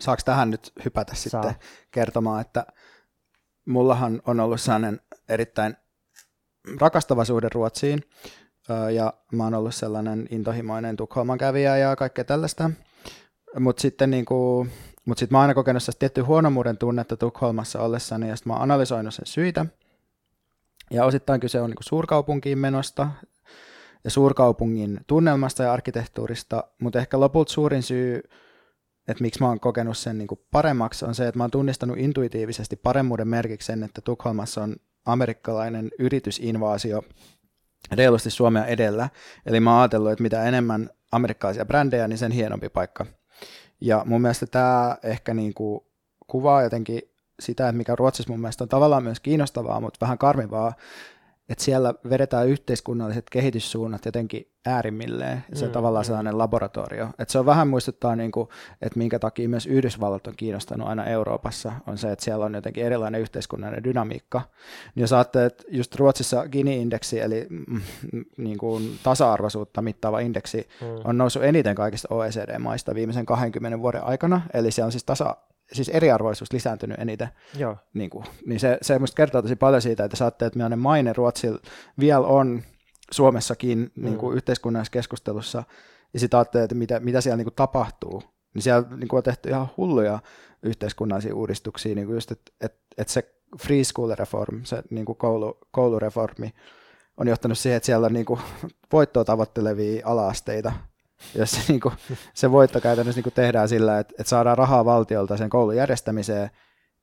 [0.00, 1.42] Saako tähän nyt hypätä Saa.
[1.42, 1.54] sitten
[1.90, 2.66] kertomaan, että
[3.64, 5.76] mullahan on ollut sellainen erittäin
[6.80, 8.02] rakastava suhde Ruotsiin,
[8.94, 12.70] ja mä oon ollut sellainen intohimoinen Tukholman kävijä ja kaikkea tällaista.
[13.58, 14.66] Mutta sitten niinku,
[15.04, 18.54] mut sit mä oon aina kokenut sitä tiettyä huonomuuden tunnetta Tukholmassa ollessani, ja sitten mä
[18.54, 19.66] oon analysoinut sen syitä.
[20.90, 23.08] Ja osittain kyse on niinku suurkaupunkiin menosta
[24.04, 28.22] ja suurkaupungin tunnelmasta ja arkkitehtuurista, mutta ehkä lopulta suurin syy,
[29.08, 32.76] että miksi mä oon kokenut sen niinku paremmaksi, on se, että mä oon tunnistanut intuitiivisesti
[32.76, 37.02] paremmuuden merkiksi sen, että Tukholmassa on amerikkalainen yritysinvaasio
[37.92, 39.08] reilusti Suomea edellä.
[39.46, 43.06] Eli mä oon ajatellut, että mitä enemmän amerikkalaisia brändejä, niin sen hienompi paikka.
[43.80, 45.80] Ja mun mielestä tämä ehkä niin kuin
[46.26, 47.02] kuvaa jotenkin
[47.40, 50.72] sitä, että mikä Ruotsissa mun mielestä on tavallaan myös kiinnostavaa, mutta vähän karmivaa,
[51.48, 55.44] että siellä vedetään yhteiskunnalliset kehityssuunnat jotenkin äärimmilleen.
[55.52, 56.06] Se on mm, tavallaan mm.
[56.06, 57.08] sellainen laboratorio.
[57.18, 58.48] Et se on vähän muistuttaa, niin kuin,
[58.82, 62.84] että minkä takia myös Yhdysvallat on kiinnostanut aina Euroopassa, on se, että siellä on jotenkin
[62.84, 64.42] erilainen yhteiskunnallinen dynamiikka.
[64.94, 67.80] Niin jos ajattelee, että just Ruotsissa Gini-indeksi, eli mm,
[68.36, 70.86] niin kuin tasa-arvoisuutta mittaava indeksi, mm.
[71.04, 75.36] on noussut eniten kaikista OECD-maista viimeisen 20 vuoden aikana, eli siellä on siis tasa
[75.72, 77.28] siis eriarvoisuus lisääntynyt eniten.
[77.56, 77.76] Joo.
[77.94, 81.12] Niin, kuin, niin se, se musta kertoo tosi paljon siitä, että saatte, että millainen maine
[81.12, 81.58] Ruotsilla
[81.98, 82.62] vielä on
[83.10, 84.36] Suomessakin niin kuin mm.
[84.36, 85.64] yhteiskunnallisessa keskustelussa,
[86.14, 88.22] ja sitten ajattelee, että mitä, mitä siellä niin kuin tapahtuu,
[88.54, 90.18] niin siellä niin kuin on tehty ihan hulluja
[90.62, 95.18] yhteiskunnallisia uudistuksia, niin kuin just, että että että se free school reform, se niin kuin
[95.18, 96.54] koulu, koulureformi,
[97.16, 98.40] on johtanut siihen, että siellä on niin kuin
[98.92, 100.72] voittoa tavoittelevia alaasteita,
[101.34, 101.94] jos se, niin kuin,
[102.34, 106.50] se voitto käytännössä niin kuin tehdään sillä, että, että saadaan rahaa valtiolta sen koulun järjestämiseen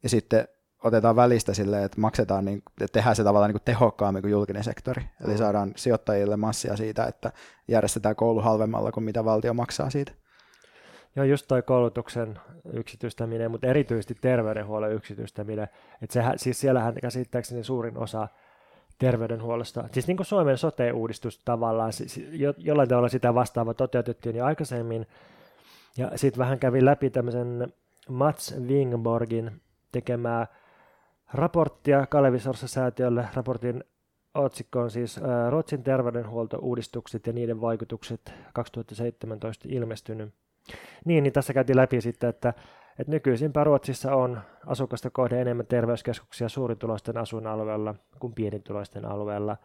[0.03, 0.47] ja sitten
[0.83, 4.63] otetaan välistä sille, että maksetaan, niin, että tehdään se tavallaan niin kuin tehokkaammin kuin julkinen
[4.63, 5.03] sektori.
[5.25, 5.37] Eli mm.
[5.37, 7.31] saadaan sijoittajille massia siitä, että
[7.67, 10.11] järjestetään koulu halvemmalla kuin mitä valtio maksaa siitä.
[11.15, 12.39] Joo, just toi koulutuksen
[12.73, 15.67] yksityistäminen, mutta erityisesti terveydenhuollon yksityistäminen.
[16.01, 18.27] Että sehän, siis siellähän käsittääkseni suurin osa
[18.99, 19.89] terveydenhuollosta.
[19.91, 25.07] Siis niin kuin Suomen sote-uudistus tavallaan, siis jo, jollain tavalla sitä vastaava toteutettiin jo aikaisemmin.
[25.97, 27.73] Ja sitten vähän kävin läpi tämmöisen
[28.09, 29.61] Mats Wingborgin
[29.91, 30.47] tekemää
[31.33, 33.27] raporttia Kalevi Sorsa-säätiölle.
[33.33, 33.83] Raportin
[34.33, 40.33] otsikko on siis Ruotsin terveydenhuoltouudistukset ja niiden vaikutukset 2017 ilmestynyt.
[41.05, 42.53] Niin, niin tässä käytiin läpi sitten, että
[42.99, 49.57] että nykyisinpä Ruotsissa on asukasta kohde enemmän terveyskeskuksia suurituloisten asuinalueella kuin pienituloisten alueella.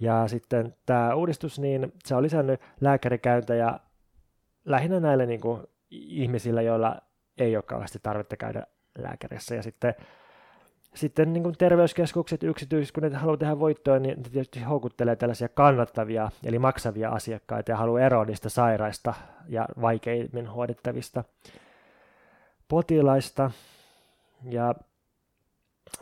[0.00, 3.80] Ja sitten tämä uudistus, niin se on lisännyt lääkärikäyntejä
[4.64, 6.96] lähinnä näille niin kuin, ihmisillä, joilla
[7.38, 8.66] ei ole kauheasti tarvetta käydä
[8.98, 9.54] lääkärissä.
[9.54, 9.94] Ja sitten,
[10.94, 15.48] sitten niin kuin terveyskeskukset, yksityiset, kun ne haluaa tehdä voittoa, niin ne tietysti houkuttelee tällaisia
[15.48, 19.14] kannattavia, eli maksavia asiakkaita ja haluaa eroa niistä sairaista
[19.48, 21.24] ja vaikeimmin hoidettavista
[22.68, 23.50] potilaista.
[24.50, 24.74] Ja,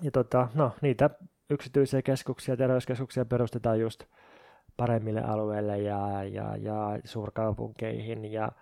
[0.02, 1.10] ja tota, no, niitä
[1.50, 4.04] yksityisiä keskuksia, terveyskeskuksia perustetaan just
[4.76, 8.32] paremmille alueille ja, ja, ja suurkaupunkeihin.
[8.32, 8.52] Ja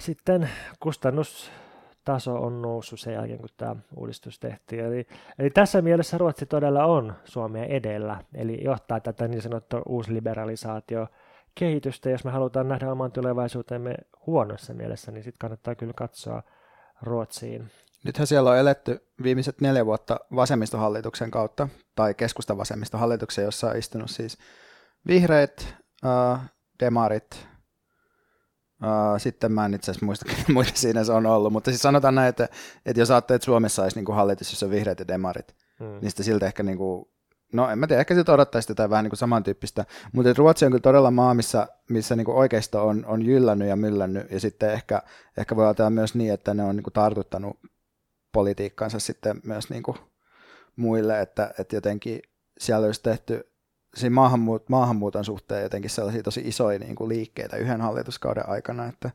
[0.00, 0.48] sitten
[0.80, 4.84] kustannustaso on noussut sen jälkeen, kun tämä uudistus tehtiin.
[4.84, 5.06] Eli,
[5.38, 11.06] eli tässä mielessä Ruotsi todella on Suomea edellä, eli johtaa tätä niin sanottua uusliberalisaatio
[11.54, 13.94] kehitystä, jos me halutaan nähdä oman tulevaisuutemme
[14.26, 16.42] huonossa mielessä, niin sitten kannattaa kyllä katsoa
[17.02, 17.70] Ruotsiin.
[18.04, 24.38] Nythän siellä on eletty viimeiset neljä vuotta vasemmistohallituksen kautta, tai keskustavasemmistohallituksen, jossa on istunut siis
[25.06, 25.74] vihreät,
[26.04, 26.40] äh,
[26.80, 27.46] demarit,
[28.82, 32.14] Uh, sitten mä en itse asiassa muista, muita siinä se on ollut, mutta siis sanotaan
[32.14, 32.48] näin, että,
[32.86, 35.98] että jos ajattelet, että Suomessa olisi niin kuin hallitus, jossa on vihreät ja demarit, hmm.
[36.00, 37.08] niin sitten siltä ehkä, niin kuin,
[37.56, 40.72] no en mä tiedä, ehkä siltä odottaisi jotain vähän niin kuin samantyyppistä, mutta Ruotsi on
[40.72, 44.72] kyllä todella maa, missä, missä niin kuin oikeisto on, on jyllännyt ja myllännyt, ja sitten
[44.72, 45.02] ehkä,
[45.36, 47.58] ehkä voi ajatella myös niin, että ne on niin kuin tartuttanut
[48.32, 49.98] politiikkansa sitten myös niin kuin
[50.76, 52.22] muille, että, että jotenkin
[52.58, 53.52] siellä olisi tehty
[53.96, 59.10] siinä maahanmuut, maahanmuuton suhteen jotenkin sellaisia tosi isoja niin kuin liikkeitä yhden hallituskauden aikana, että,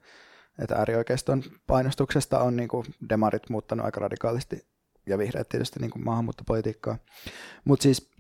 [0.60, 4.66] että äärioikeiston painostuksesta on niin kuin demarit muuttanut aika radikaalisti
[5.06, 6.98] ja vihreät tietysti niin kuin maahanmuuttopolitiikkaa.
[7.66, 8.11] Mutta siis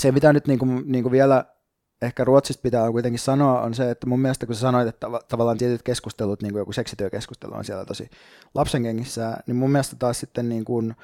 [0.00, 1.44] se, mitä nyt niin kuin, niin kuin vielä
[2.02, 5.58] ehkä Ruotsista pitää kuitenkin sanoa, on se, että mun mielestä kun sä sanoit, että tavallaan
[5.58, 8.10] tietyt keskustelut, niin kuin joku seksityökeskustelu on siellä tosi
[8.54, 10.94] lapsenkengissä, niin mun mielestä taas sitten niin kuin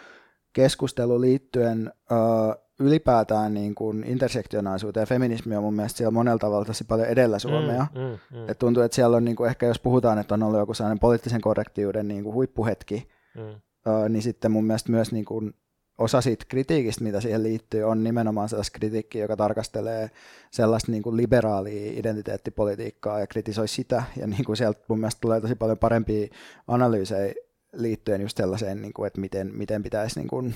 [0.53, 6.65] keskustelu liittyen uh, ylipäätään niin kuin intersektionaalisuuteen ja feminismi on mun mielestä siellä monella tavalla
[6.65, 7.87] tosi paljon edellä Suomea.
[7.95, 8.49] Mm, mm, mm.
[8.49, 10.99] Et tuntuu, että siellä on niin kuin, ehkä jos puhutaan, että on ollut joku sellainen
[10.99, 13.43] poliittisen korrektiuden niin kuin huippuhetki, mm.
[13.43, 15.55] uh, niin sitten mun mielestä myös niin kuin
[15.99, 20.11] osa siitä kritiikistä, mitä siihen liittyy, on nimenomaan sellaista kritiikkiä, joka tarkastelee
[20.51, 24.03] sellaista niin kuin liberaalia identiteettipolitiikkaa ja kritisoi sitä.
[24.17, 26.29] Ja niin kuin sieltä mun mielestä tulee tosi paljon parempia
[26.69, 27.35] analyysejä
[27.73, 30.55] liittyen just sellaiseen, niin kuin, että miten, miten pitäisi niin kuin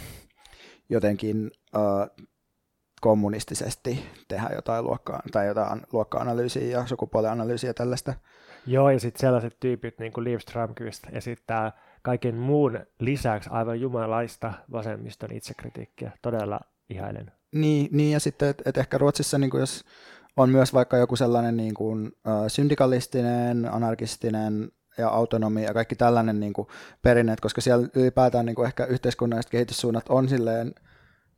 [0.88, 2.26] jotenkin uh,
[3.00, 8.14] kommunistisesti tehdä jotain luokkaa, tai jotain luokka-analyysiä ja sukupuolianalyysiä ja tällaista.
[8.66, 11.72] Joo, ja sitten sellaiset tyypit niin kuin Liv Strömqvist esittää
[12.02, 16.12] kaiken muun lisäksi aivan jumalaista vasemmiston itsekritiikkiä.
[16.22, 17.32] Todella ihailen.
[17.52, 19.84] Niin, niin ja sitten, että et ehkä Ruotsissa, niin kuin jos
[20.36, 26.40] on myös vaikka joku sellainen niin kuin, uh, syndikalistinen, anarkistinen ja autonomia ja kaikki tällainen
[26.40, 26.68] niin kuin
[27.02, 30.74] perinne, koska siellä ylipäätään niin kuin ehkä yhteiskunnalliset kehityssuunnat on silleen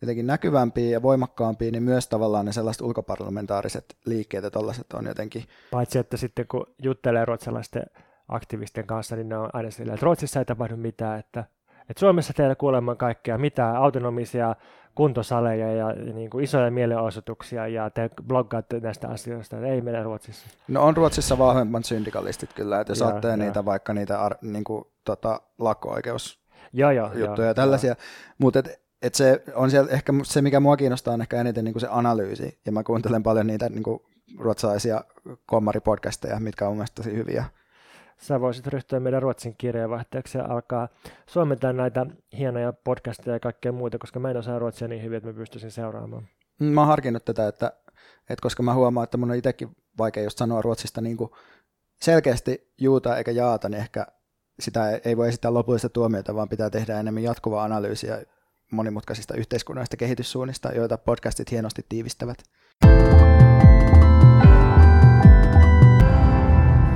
[0.02, 5.44] jotenkin näkyvämpiä ja voimakkaampia, niin myös tavallaan ne sellaiset ulkoparlamentaariset liikkeet ja tällaiset on jotenkin...
[5.70, 7.86] Paitsi, että sitten kun juttelee ruotsalaisten
[8.34, 11.44] aktivistien kanssa, niin ne on aina sillä, että Ruotsissa ei tapahdu mitään, että,
[11.90, 14.56] että Suomessa teillä kuulemma kaikkea, mitään autonomisia
[14.94, 20.46] kuntosaleja ja, ja niin kuin isoja mielenosoituksia ja te bloggaatte näistä asioista, ei meillä Ruotsissa.
[20.68, 24.84] No on Ruotsissa vahvemmat syndikalistit kyllä, että jos ja, niitä vaikka niitä ar, niin kuin,
[25.04, 27.96] tota, lakko-oikeus joo, joo, juttuja ja tällaisia,
[28.38, 31.72] mutta et, et se on siellä, ehkä se, mikä mua kiinnostaa, on ehkä eniten niin
[31.72, 34.00] kuin se analyysi, ja mä kuuntelen paljon niitä niin kuin
[34.38, 35.04] ruotsalaisia
[35.46, 37.44] kommaripodcasteja, mitkä on mielestäni tosi hyviä
[38.18, 40.88] sä voisit ryhtyä meidän ruotsin kirjeenvaihtajaksi ja alkaa
[41.26, 42.06] suomentaa näitä
[42.38, 45.70] hienoja podcasteja ja kaikkea muuta, koska mä en osaa ruotsia niin hyvin, että mä pystyisin
[45.70, 46.28] seuraamaan.
[46.58, 47.72] Mä oon harkinnut tätä, että,
[48.20, 51.30] että koska mä huomaan, että mun on itsekin vaikea just sanoa ruotsista niin kuin
[52.02, 54.06] selkeästi juuta eikä jaata, niin ehkä
[54.60, 58.22] sitä ei voi esittää lopullista tuomiota, vaan pitää tehdä enemmän jatkuvaa analyysiä
[58.72, 62.38] monimutkaisista yhteiskunnallisista kehityssuunnista, joita podcastit hienosti tiivistävät.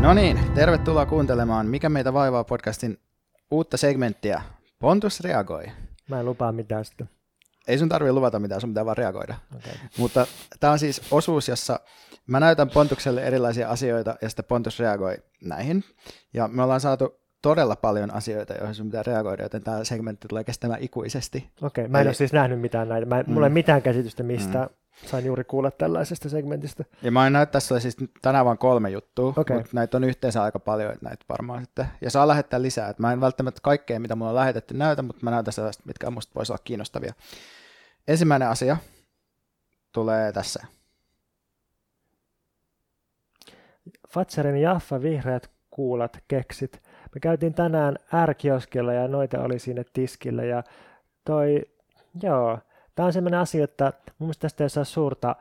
[0.00, 2.98] No niin, tervetuloa kuuntelemaan Mikä meitä vaivaa podcastin
[3.50, 4.42] uutta segmenttiä.
[4.78, 5.64] Pontus reagoi.
[6.08, 7.08] Mä en lupaa mitään sitten.
[7.68, 9.34] Ei sun tarvitse luvata mitään, sun pitää vaan reagoida.
[9.56, 9.72] Okay.
[9.98, 10.26] Mutta
[10.60, 11.80] tämä on siis osuus, jossa
[12.26, 15.84] mä näytän Pontukselle erilaisia asioita ja sitten Pontus reagoi näihin.
[16.34, 20.44] Ja me ollaan saatu todella paljon asioita, joihin sun pitää reagoida, joten tämä segmentti tulee
[20.44, 21.50] kestämään ikuisesti.
[21.62, 22.08] Okei, okay, mä en Eli...
[22.08, 23.06] ole siis nähnyt mitään näitä.
[23.06, 23.32] Mä, mm.
[23.32, 24.58] Mulla ei mitään käsitystä mistä.
[24.58, 26.84] Mm Sain juuri kuulla tällaisesta segmentistä.
[27.02, 29.56] Ja mä näyttää tässä siis tänään vain kolme juttua, okay.
[29.56, 32.88] mutta näitä on yhteensä aika paljon, että näitä varmaan sitten, ja saa lähettää lisää.
[32.88, 36.10] Että mä en välttämättä kaikkea, mitä mulla on lähetetty näytä, mutta mä näytän sellaista, mitkä
[36.10, 37.12] musta voisi olla kiinnostavia.
[38.08, 38.76] Ensimmäinen asia
[39.92, 40.66] tulee tässä.
[44.08, 46.82] Fatserin Jaffa vihreät kuulat keksit.
[47.14, 50.62] Me käytiin tänään ärkioskella ja noita oli siinä tiskillä ja
[51.24, 51.62] toi,
[52.22, 52.58] joo,
[52.96, 55.36] Tämä on sellainen asia, että mun mielestä tästä ei saa suurta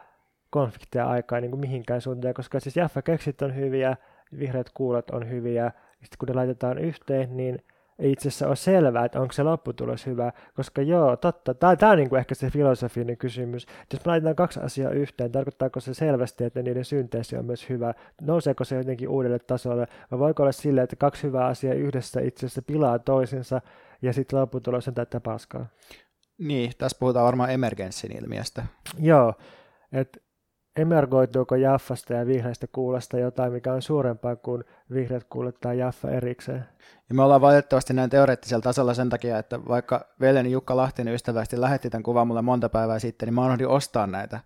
[0.50, 3.98] konflikteja aikaa niin kuin mihinkään suuntaan, koska siis Jaffa keksit on hyviä,
[4.40, 7.60] vihreät kuulat on hyviä, sitten kun ne laitetaan yhteen, niin
[8.00, 11.92] ei itse asiassa ole selvää, että onko se lopputulos hyvä, koska joo, totta, tämä, tämä
[11.92, 15.94] on niin kuin ehkä se filosofinen kysymys, jos me laitetaan kaksi asiaa yhteen, tarkoittaako se
[15.94, 20.52] selvästi, että niiden synteesi on myös hyvä, nouseeko se jotenkin uudelle tasolle, vai voiko olla
[20.52, 23.62] sille, että kaksi hyvää asiaa yhdessä itse asiassa pilaa toisensa,
[24.02, 25.66] ja sitten lopputulos on täyttä paskaa.
[26.38, 28.66] Niin, tässä puhutaan varmaan emergenssin ilmiöstä.
[29.00, 29.34] Joo,
[29.92, 30.20] että
[30.76, 34.64] emergoituuko Jaffasta ja vihreistä kuulosta jotain, mikä on suurempaa kuin
[34.94, 36.66] vihreät kuulet tai Jaffa erikseen.
[37.10, 41.62] Ja me ollaan valitettavasti näin teoreettisella tasolla sen takia, että vaikka veljeni Jukka Lahtinen ystävästi
[41.62, 44.40] lähetti tämän kuvan mulle monta päivää sitten, niin mä unohdin ostaa näitä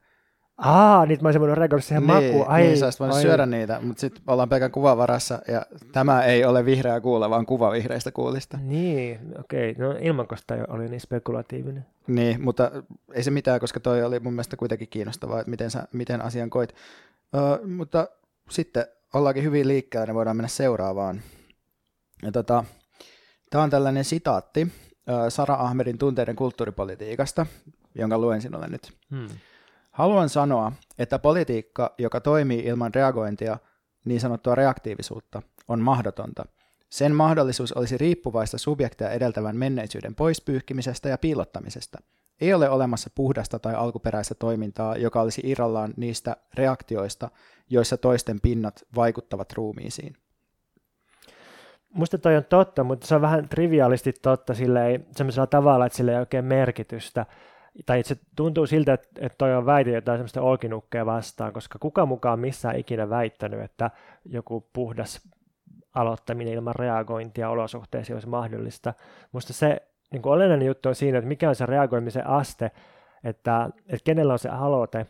[0.59, 2.47] Aa, niitä mä olisin voinut reagoida siihen niin, makuun.
[2.47, 3.21] Ai, niin, sä voinut ai.
[3.21, 7.45] syödä niitä, mutta sitten ollaan pelkän kuvan varassa, ja tämä ei ole vihreä kuula, vaan
[7.45, 8.57] kuva vihreistä kuulista.
[8.61, 9.71] Niin, okei.
[9.71, 9.87] Okay.
[9.87, 11.85] No ilmankosta oli niin spekulatiivinen.
[12.07, 12.71] Niin, mutta
[13.13, 16.49] ei se mitään, koska toi oli mun mielestä kuitenkin kiinnostavaa, että miten, sä, miten asian
[16.49, 16.75] koit.
[17.35, 18.07] Uh, mutta
[18.49, 21.21] sitten ollaankin hyvin liikkeellä, niin voidaan mennä seuraavaan.
[22.23, 22.63] Ja tota,
[23.49, 24.67] Tämä on tällainen sitaatti
[25.29, 27.45] Sara Ahmedin tunteiden kulttuuripolitiikasta,
[27.95, 28.93] jonka luen sinulle nyt.
[29.09, 29.27] Hmm.
[29.99, 33.57] Haluan sanoa, että politiikka, joka toimii ilman reagointia,
[34.05, 36.43] niin sanottua reaktiivisuutta, on mahdotonta.
[36.89, 41.97] Sen mahdollisuus olisi riippuvaista subjekteja edeltävän menneisyyden poispyyhkimisestä ja piilottamisesta.
[42.41, 47.29] Ei ole olemassa puhdasta tai alkuperäistä toimintaa, joka olisi irrallaan niistä reaktioista,
[47.69, 50.13] joissa toisten pinnat vaikuttavat ruumiisiin.
[51.93, 56.11] Musta toi on totta, mutta se on vähän triviaalisti totta silleen, sellaisella tavalla, että sillä
[56.11, 57.25] ei oikein merkitystä
[57.85, 62.05] tai se tuntuu siltä, että, että toi on väite jotain semmoista olkinukkeja vastaan, koska kuka
[62.05, 63.91] mukaan missään ikinä väittänyt, että
[64.25, 65.29] joku puhdas
[65.95, 68.93] aloittaminen ilman reagointia olosuhteisiin olisi mahdollista.
[69.31, 72.71] Musta se niin kuin olennainen juttu on siinä, että mikä on se reagoimisen aste,
[73.23, 75.07] että, että kenellä on se aloite,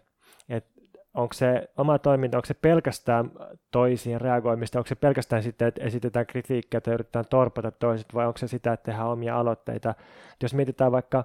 [0.50, 0.82] että
[1.14, 3.32] onko se oma toiminta, onko se pelkästään
[3.72, 8.38] toisiin reagoimista, onko se pelkästään sitten, että esitetään kritiikkiä tai yritetään torpata toiset, vai onko
[8.38, 9.96] se sitä, että tehdään omia aloitteita.
[10.44, 11.24] Jos mietitään vaikka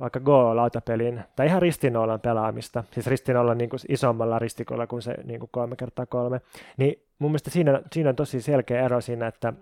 [0.00, 5.40] vaikka Go-lautapelin, tai ihan ristinoolan pelaamista, siis ristinoolan niin kuin isommalla ristikolla kuin se niin
[5.40, 6.40] kuin kolme kertaa kolme,
[6.76, 9.52] niin mun mielestä siinä, siinä on tosi selkeä ero siinä, että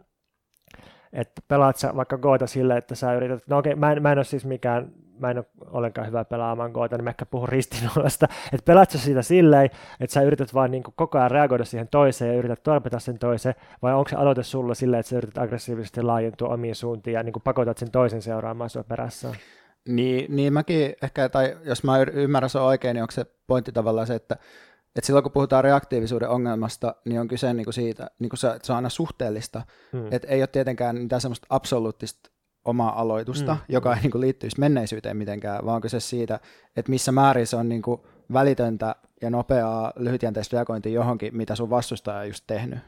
[1.12, 4.18] että pelaat sä vaikka Goota sille, että sä yrität, no okei, mä en, mä en
[4.18, 8.26] ole siis mikään, mä en ole ollenkaan hyvä pelaamaan Goota, niin mä ehkä puhun ristinollasta,
[8.52, 12.32] että pelaat sä sitä silleen, että sä yrität vaan niin koko ajan reagoida siihen toiseen
[12.32, 16.02] ja yrität torpeta sen toiseen, vai onko se aloite sulla silleen, että sä yrität aggressiivisesti
[16.02, 19.34] laajentua omiin suuntiin ja niin pakotat sen toisen seuraamaan sua perässä?
[19.88, 24.06] Niin, niin mäkin ehkä, tai jos mä ymmärrän se oikein, niin onko se pointti tavallaan
[24.06, 24.34] se, että,
[24.96, 28.48] että silloin kun puhutaan reaktiivisuuden ongelmasta, niin on kyse niin kuin siitä, niin kuin se,
[28.48, 29.62] että se on aina suhteellista,
[29.92, 30.08] hmm.
[30.10, 32.30] että ei ole tietenkään mitään semmoista absoluuttista
[32.64, 33.62] omaa aloitusta, hmm.
[33.68, 36.40] joka ei niin kuin liittyisi menneisyyteen mitenkään, vaan on kyse siitä,
[36.76, 38.00] että missä määrin se on niin kuin
[38.32, 42.78] välitöntä ja nopeaa lyhytjänteistä reagointia johonkin, mitä sun vastustaja on just tehnyt.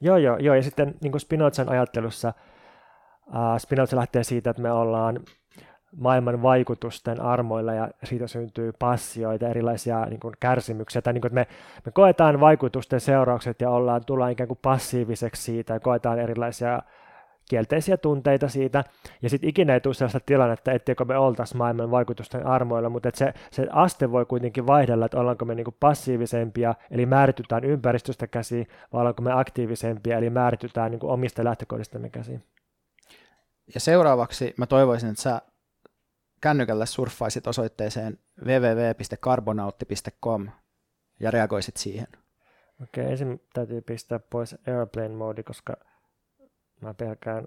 [0.00, 0.54] Joo, joo, joo.
[0.54, 2.32] ja sitten niin kuin Spinozan ajattelussa,
[3.26, 5.20] uh, Spinoza lähtee siitä, että me ollaan
[5.96, 11.52] maailman vaikutusten armoilla ja siitä syntyy passioita, erilaisia niin kuin kärsimyksiä, tai niin kuin, että
[11.52, 16.82] me, me koetaan vaikutusten seuraukset ja ollaan, tullaan ikään kuin passiiviseksi siitä ja koetaan erilaisia
[17.48, 18.84] kielteisiä tunteita siitä,
[19.22, 23.34] ja sitten ikinä ei tule sellaista tilannetta, etteikö me oltaisi maailman vaikutusten armoilla, mutta se,
[23.50, 29.00] se aste voi kuitenkin vaihdella, että ollaanko me niinku passiivisempia, eli määritytään ympäristöstä käsiin, vai
[29.00, 32.44] ollaanko me aktiivisempia, eli määritytään niinku omista lähtökohdistamme käsiin.
[33.74, 35.40] Ja seuraavaksi mä toivoisin, että sä
[36.44, 40.48] kännykällä surffaisit osoitteeseen www.carbonautti.com
[41.20, 42.06] ja reagoisit siihen.
[42.82, 45.76] Okei, okay, ensin täytyy pistää pois airplane-moodi, koska
[46.80, 47.46] mä pelkään,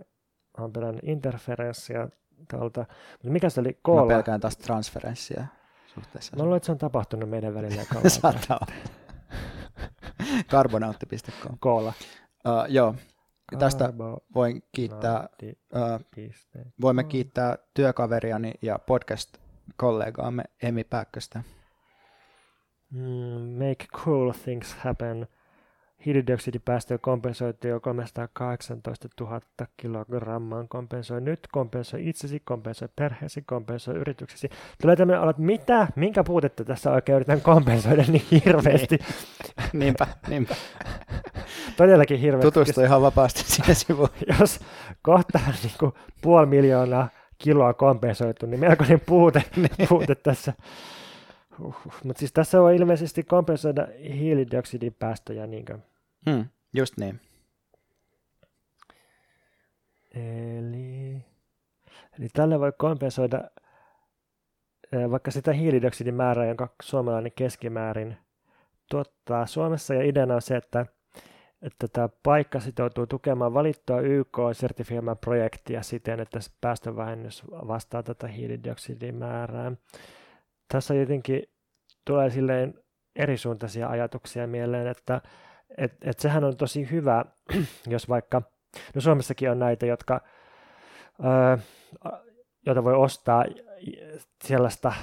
[0.60, 2.08] mä pelän interferenssiä
[2.52, 2.86] tuolta.
[3.12, 3.80] Mutta mikä se oli?
[3.82, 4.02] Koola?
[4.02, 5.48] Mä pelkään taas transferenssiä
[5.93, 6.36] suhteessa.
[6.36, 7.84] Mä luulen, että se on tapahtunut meidän välillä.
[8.10, 8.66] Saattaa
[10.52, 11.58] Carbonautti.com.
[11.60, 11.93] Koola.
[12.48, 12.95] Uh, joo,
[13.60, 13.93] Tästä
[14.36, 16.30] voin kiittää, uh,
[16.82, 21.43] voimme kiittää työkaveriani ja podcast-kollegaamme Emi Pääkköstä.
[22.91, 25.28] Mm, make cool things happen.
[26.06, 29.41] Hiilidioksidipäästöjä kompensoitiin jo 318 000
[29.78, 30.66] kilogrammaa.
[30.70, 34.50] Kompensoi nyt, kompensoi itsesi, kompensoi perheesi, kompensoi yrityksesi.
[34.82, 38.98] Tulee tämmöinen olo, että mitä, minkä puutetta tässä oikein yritän kompensoida niin hirveästi.
[38.98, 39.80] Niin.
[39.80, 40.56] niinpä, niinpä.
[41.78, 42.51] Todellakin hirveästi.
[42.51, 44.09] Tutustu ihan vapaasti siihen sivuun.
[44.39, 44.59] Jos
[45.01, 45.91] kohta niin kuin
[46.22, 49.43] puoli miljoonaa kiloa kompensoitu, niin melkoinen puute,
[49.89, 50.53] puute tässä.
[51.59, 51.93] Uhuh.
[52.03, 55.47] Mutta siis tässä on ilmeisesti kompensoida hiilidioksidin päästöjä.
[55.47, 55.65] Niin
[56.30, 57.20] hmm, just niin.
[60.15, 61.26] Eli,
[62.20, 63.41] eli tällä voi kompensoida
[65.11, 68.18] vaikka sitä hiilidioksidin määrää, jonka suomalainen keskimäärin
[68.89, 69.93] tuottaa Suomessa.
[69.93, 70.86] Ja ideana on se, että,
[71.62, 79.72] että tämä paikka sitoutuu tukemaan valittua YK-sertifioimaa projektia siten, että päästövähennys vastaa tätä hiilidioksidin määrää
[80.68, 81.43] tässä jotenkin
[82.05, 82.74] tulee silleen
[83.16, 85.22] erisuuntaisia ajatuksia mieleen, että
[85.78, 87.26] et, et sehän on tosi hyvä,
[87.88, 88.41] jos vaikka,
[88.95, 90.22] no Suomessakin on näitä, jotka,
[91.26, 91.58] öö,
[92.66, 93.45] joita voi ostaa
[94.43, 94.93] sellaista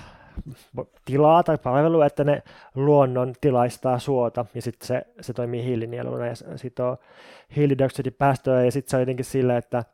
[1.04, 2.42] tilaa tai palvelua, että ne
[2.74, 6.98] luonnon tilaistaa suota ja sitten se, se toimii hiilinieluna ja sitoo
[7.56, 9.84] hiilidioksidipäästöjä ja sitten se on jotenkin silleen, että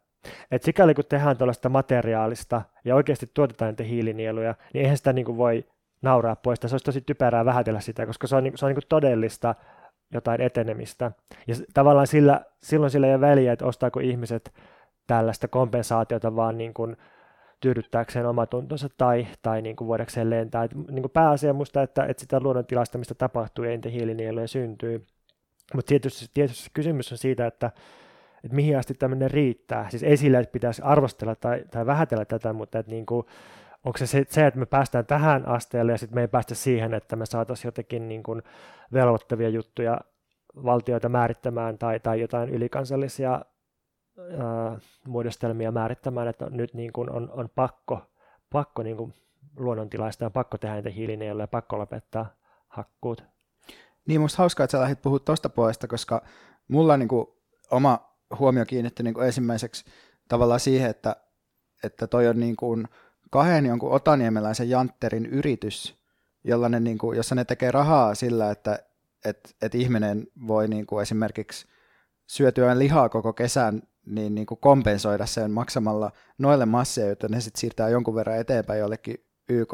[0.51, 5.25] et sikäli kun tehdään tuollaista materiaalista ja oikeasti tuotetaan niitä hiilinieluja, niin eihän sitä niin
[5.25, 5.65] kuin voi
[6.03, 6.59] nauraa pois.
[6.61, 9.55] Se olisi tosi typerää vähätellä sitä, koska se on, se on niin todellista
[10.13, 11.13] jotain etenemistä.
[11.47, 14.53] Ja tavallaan sillä, silloin sillä ei ole väliä, että ostaako ihmiset
[15.07, 16.97] tällaista kompensaatiota vaan niin kuin
[17.61, 20.65] tyydyttääkseen omatuntonsa tai, tai niin kuin voidakseen lentää.
[20.65, 25.07] Et, niin kuin pääasia musta, että, että sitä luonnontilastamista tapahtuu ja entä hiilinieluja syntyy.
[25.75, 27.71] Mutta tietysti, tietysti kysymys on siitä, että,
[28.45, 29.91] että mihin asti tämmöinen riittää.
[29.91, 33.27] Siis ei sillä, että pitäisi arvostella tai, tai vähätellä tätä, mutta että niin kuin,
[33.85, 37.17] onko se, se että me päästään tähän asteelle ja sitten me ei päästä siihen, että
[37.17, 38.43] me saataisiin jotenkin niin kuin
[38.93, 40.01] velvoittavia juttuja
[40.65, 43.45] valtioita määrittämään tai, tai jotain ylikansallisia
[45.07, 48.03] muodostelmia määrittämään, että nyt niin kuin on, on pakko,
[48.51, 49.15] pakko niin kuin
[49.57, 52.27] luonnontilaista ja pakko tehdä niitä hiilinieluja ja pakko lopettaa
[52.69, 53.25] hakkuut.
[54.07, 56.23] Niin, musta hauskaa, että sä lähdit puhua tuosta puolesta, koska
[56.69, 57.27] mulla niin kuin,
[57.71, 59.85] oma huomio kiinnittyi niin kuin ensimmäiseksi
[60.29, 61.17] tavallaan siihen, että,
[61.85, 62.89] että toi on niin kuin
[63.31, 66.01] kahden jonkun otaniemeläisen jantterin yritys,
[66.45, 68.79] jolla ne, niin kuin, jossa ne tekee rahaa sillä, että
[69.25, 71.67] et, et ihminen voi niin kuin esimerkiksi
[72.27, 77.61] syötyään lihaa koko kesän niin, niin kuin kompensoida sen maksamalla noille masseja, joita ne sitten
[77.61, 79.17] siirtää jonkun verran eteenpäin jollekin
[79.49, 79.73] YK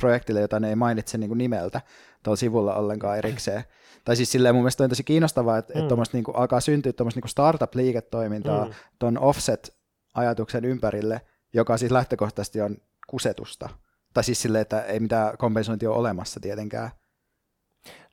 [0.00, 1.80] projektille, jota ne ei mainitse niin kuin nimeltä
[2.22, 3.64] tuolla sivulla ollenkaan erikseen.
[4.04, 5.80] Tai siis silleen mun mielestä on tosi kiinnostavaa, että, mm.
[5.80, 8.72] että niin kuin alkaa syntyä tuommoista niin startup-liiketoimintaa mm.
[8.98, 11.20] tuon offset-ajatuksen ympärille,
[11.54, 12.76] joka siis lähtökohtaisesti on
[13.06, 13.68] kusetusta.
[14.14, 16.90] Tai siis silleen, että ei mitään kompensointia ole olemassa tietenkään.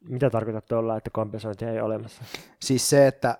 [0.09, 2.23] Mitä tarkoitat tuolla, että kompensointia ei ole olemassa?
[2.61, 3.37] Siis se, että,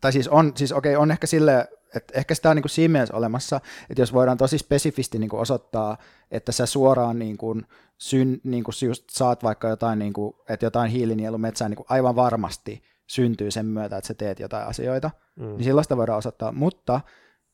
[0.00, 2.92] tai siis on, siis okei, on ehkä sille, että ehkä sitä on niin kuin siinä
[2.92, 5.96] mielessä olemassa, että jos voidaan tosi spesifisti niin kuin osoittaa,
[6.30, 7.66] että sä suoraan niin kuin,
[7.98, 12.16] syn, niin kuin just saat vaikka jotain, niin kuin, että jotain hiilinielumetsää niin kuin aivan
[12.16, 15.46] varmasti syntyy sen myötä, että sä teet jotain asioita, mm.
[15.46, 17.00] niin silloin voidaan osoittaa, mutta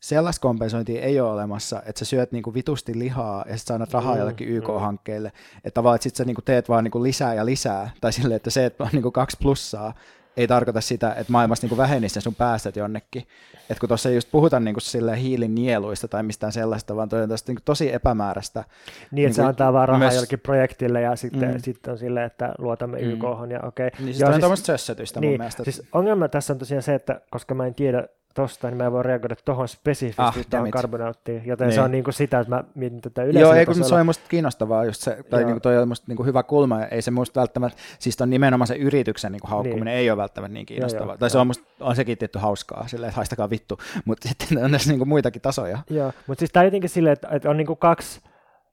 [0.00, 4.14] sellaista kompensointia ei ole olemassa, että sä syöt niinku vitusti lihaa ja sitten saat rahaa
[4.14, 5.58] mm, jollekin YK-hankkeelle, mm.
[5.64, 8.50] että tavallaan, että sit sä niinku teet vaan niinku lisää ja lisää, tai silleen, että
[8.50, 9.94] se, että on niinku kaksi plussaa,
[10.38, 13.22] ei tarkoita sitä, että maailmassa niinku vähenisi sun päästöt jonnekin.
[13.70, 14.80] Et kun tuossa ei just puhuta niinku
[15.16, 18.60] hiilinieluista tai mistään sellaista, vaan toi on niinku tosi epämääräistä.
[18.60, 18.66] Niin,
[19.00, 20.14] että niinku, se antaa vaan rahaa myös...
[20.14, 21.58] jollekin projektille ja sitten, mm.
[21.58, 23.10] sitten on silleen, että luotamme mm.
[23.10, 23.86] YK ja okei.
[23.86, 23.90] Okay.
[23.98, 25.64] Niin, siis on siis, tuommoista sössötystä niin, mun mielestä.
[25.64, 28.92] Siis ongelma tässä on tosiaan se, että koska mä en tiedä tosta, niin mä en
[28.92, 31.74] voi reagoida tuohon spesifisti ah, tuohon karbonauttiin, joten niin.
[31.74, 34.06] se on niin kuin sitä, että mä mietin tätä yleisellä Joo, ei kun se on
[34.06, 37.02] musta kiinnostavaa just se, tai niin kuin toi on musta niin kuin hyvä kulma, ei
[37.02, 39.96] se musta välttämättä, siis on nimenomaan se yrityksen niin kuin haukkuminen niin.
[39.96, 41.30] ei ole välttämättä niin kiinnostavaa, joo, joo, tai joo.
[41.30, 44.90] se on musta, on sekin tietty hauskaa, silleen, että haistakaa vittu, mutta sitten on tässä
[44.90, 45.78] niin kuin muitakin tasoja.
[45.90, 48.20] Joo, mutta siis tämä jotenkin silleen, että, että on niin kuin kaksi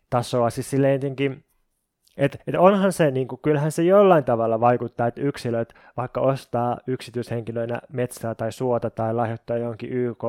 [0.09, 1.45] tasoa, siis silleen jotenkin,
[2.17, 6.77] et, et onhan se, niin kuin, kyllähän se jollain tavalla vaikuttaa, että yksilöt vaikka ostaa
[6.87, 10.23] yksityishenkilöinä metsää tai suota tai lahjoittaa johonkin YK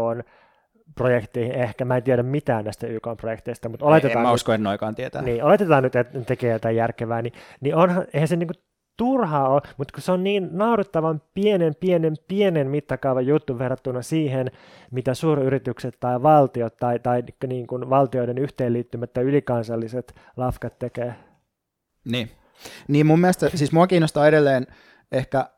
[0.95, 4.12] projekteihin, ehkä mä en tiedä mitään näistä YK-projekteista, mutta oletetaan...
[4.12, 5.22] En, en mä usko, en noikaan tietää.
[5.22, 8.62] Niin, oletetaan nyt, että ne tekee jotain järkevää, niin, niin onhan, eihän se niin kuin
[8.97, 14.51] turhaa ole, mutta kun se on niin naurettavan pienen, pienen, pienen mittakaavan juttu verrattuna siihen,
[14.91, 21.14] mitä suuryritykset tai valtiot tai, tai niin kuin valtioiden yhteenliittymät tai ylikansalliset lafkat tekee.
[22.07, 22.30] Niin.
[22.88, 24.66] Niin mun mielestä, siis mua kiinnostaa edelleen
[25.12, 25.50] ehkä,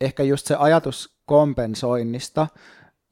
[0.00, 2.46] ehkä just se ajatus kompensoinnista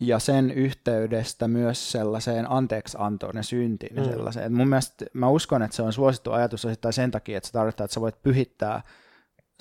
[0.00, 4.04] ja sen yhteydestä myös sellaiseen anteeksiantoon ja syntiin mm.
[4.04, 4.52] sellaiseen.
[4.52, 7.84] mun mielestä mä uskon, että se on suosittu ajatus osittain sen takia, että se tarkoittaa,
[7.84, 8.82] että sä voit pyhittää,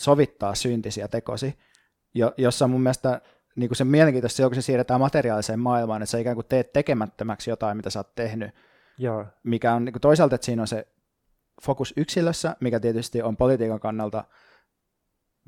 [0.02, 1.58] sovittaa syntisiä tekosi,
[2.16, 3.22] jo, jossa mun mielestä
[3.56, 6.74] niin kuin se mielenkiintoista silloin, kun se siirretään materiaaliseen maailmaan, että sä ikään kuin teet
[6.74, 8.52] tekemättömäksi jotain, mitä sä oot tehnyt,
[8.98, 9.26] Joo.
[9.44, 10.88] mikä on niin kuin toisaalta, että siinä on se
[11.62, 14.24] fokus yksilössä, mikä tietysti on politiikan kannalta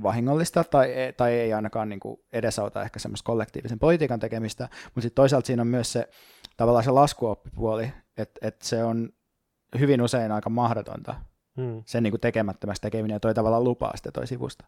[0.04, 5.16] vahingollista tai, tai ei ainakaan niin kuin edesauta ehkä semmoista kollektiivisen politiikan tekemistä, mutta sitten
[5.16, 6.10] toisaalta siinä on myös se
[6.58, 9.10] tavallaan se laskuoppipuoli, että, että se on
[9.80, 11.16] hyvin usein aika mahdotonta
[11.58, 11.84] hmm.
[11.86, 14.66] sen niin kuin tekemättömästä tekeminen ja toi tavallaan lupaa sitä toi sivusta.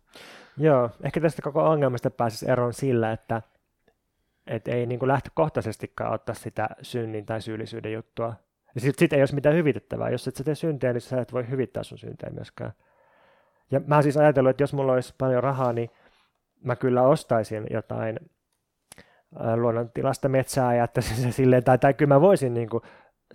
[0.57, 3.41] Joo, ehkä tästä koko ongelmasta pääsisi eroon sillä, että
[4.47, 8.33] et ei niin kuin lähtökohtaisestikaan ottaa sitä synnin tai syyllisyyden juttua
[8.75, 10.09] ja sitten sit ei olisi mitään hyvitettävää.
[10.09, 12.71] Jos et sä tee syntejä, niin sä et voi hyvittää sun syntejä myöskään.
[13.71, 15.89] Ja mä siis ajatellut, että jos mulla olisi paljon rahaa, niin
[16.63, 18.19] mä kyllä ostaisin jotain
[19.55, 22.83] luonnontilasta metsää ja jättäisin se silleen, tai, tai kyllä mä voisin niin kuin,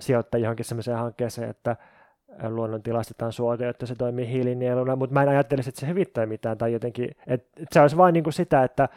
[0.01, 1.76] sijoittaa johonkin semmoiseen hankkeeseen, että
[2.49, 6.59] luonnon tilastetaan suota, jotta se toimii hiilinieluna, mutta mä en ajattelisi, että se hyvittää mitään,
[6.59, 8.89] tai jotenkin, että, että se olisi vain niin sitä, että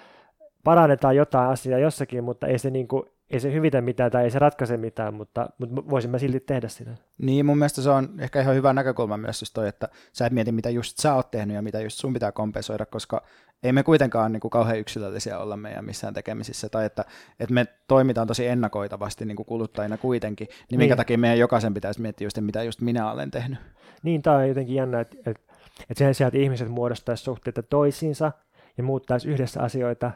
[0.64, 4.32] parannetaan jotain asiaa jossakin, mutta ei se niin kuin ei se hyvitä mitään tai ei
[4.32, 6.92] se ratkaise mitään, mutta, mutta voisin mä silti tehdä sitä.
[7.18, 10.34] Niin, mun mielestä se on ehkä ihan hyvä näkökulma myös just toi, että sä et
[10.34, 13.24] mieti, mitä just sä oot tehnyt ja mitä just sun pitää kompensoida, koska
[13.64, 17.06] ei me kuitenkaan niin kuin kauhean yksilöllisiä olla meidän missään tekemisissä, tai että,
[17.40, 21.74] että me toimitaan tosi ennakoitavasti niin kuin kuluttajina kuitenkin, niin, niin minkä takia meidän jokaisen
[21.74, 23.60] pitäisi miettiä just, mitä just minä olen tehnyt.
[24.04, 28.32] Niin, tämä on jotenkin jännä, että, että, että sen sijaan, että ihmiset muodostaisivat suhteita toisiinsa
[28.78, 30.12] ja muuttaisi yhdessä asioita,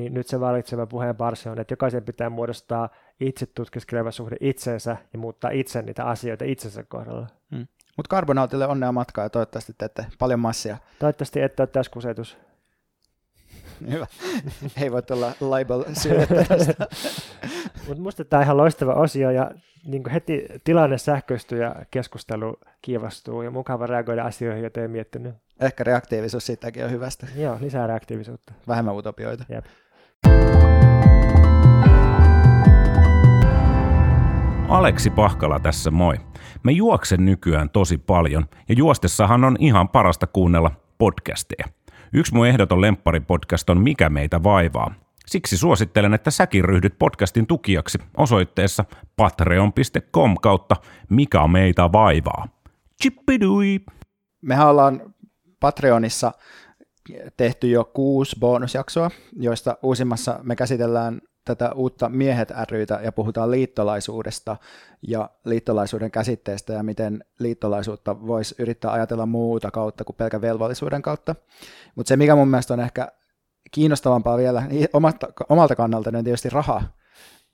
[0.00, 2.88] niin nyt se valitseva puheen parsi on, että jokaisen pitää muodostaa
[3.20, 7.26] itse tutkiskeleva suhde itsensä ja muuttaa itse niitä asioita itsensä kohdalla.
[7.50, 7.66] Hmm.
[7.96, 10.76] Mutta karbonaatille onnea matkaa ja toivottavasti teette paljon massia.
[10.98, 12.36] Toivottavasti ette ole tässä kusetus.
[13.90, 14.06] Hyvä.
[14.82, 15.82] Ei voi tulla libel
[16.48, 16.86] tästä.
[17.88, 19.50] Mutta musta tämä on ihan loistava osio ja
[19.84, 25.34] niin heti tilanne sähköistyy ja keskustelu kiivastuu ja mukava reagoida asioihin, joita ei miettinyt.
[25.60, 27.26] Ehkä reaktiivisuus siitäkin on hyvästä.
[27.36, 28.52] Joo, lisää reaktiivisuutta.
[28.68, 29.44] Vähemmän utopioita.
[29.48, 29.64] Jep.
[34.70, 36.14] Aleksi Pahkala tässä moi.
[36.62, 41.64] Me juoksen nykyään tosi paljon ja juostessahan on ihan parasta kuunnella podcasteja.
[42.12, 44.94] Yksi mun ehdoton lemppari-podcast on Mikä meitä vaivaa.
[45.26, 48.84] Siksi suosittelen, että säkin ryhdyt podcastin tukijaksi osoitteessa
[49.16, 50.76] patreon.com kautta
[51.08, 52.48] Mikä meitä vaivaa.
[53.02, 53.80] Chippidui!
[54.42, 55.14] Mehän ollaan
[55.60, 56.32] Patreonissa
[57.36, 64.56] tehty jo kuusi bonusjaksoa, joista uusimmassa me käsitellään tätä uutta Miehet rytä ja puhutaan liittolaisuudesta
[65.08, 71.34] ja liittolaisuuden käsitteestä ja miten liittolaisuutta voisi yrittää ajatella muuta kautta kuin pelkän velvollisuuden kautta.
[71.94, 73.08] Mutta se, mikä mun mielestä on ehkä
[73.70, 76.82] kiinnostavampaa vielä niin omalta, omalta kannalta, niin tietysti raha.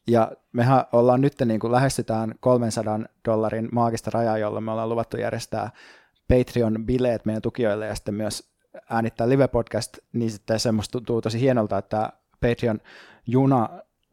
[0.08, 5.16] Ja mehän ollaan nyt, niin kuin lähestytään 300 dollarin maagista rajaa, jolla me ollaan luvattu
[5.16, 5.70] järjestää
[6.32, 8.55] Patreon-bileet meidän tukijoille ja sitten myös
[8.90, 12.80] äänittää live-podcast, niin sitten semmoista tuntuu tosi hienolta, että Patreon
[13.26, 13.68] juna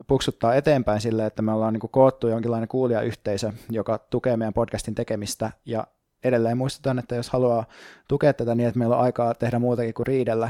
[0.07, 5.51] puksuttaa eteenpäin sille, että me ollaan niin koottu jonkinlainen kuulijayhteisö, joka tukee meidän podcastin tekemistä
[5.65, 5.87] ja
[6.23, 7.65] edelleen muistutan, että jos haluaa
[8.07, 10.49] tukea tätä niin, että meillä on aikaa tehdä muutakin kuin riidellä,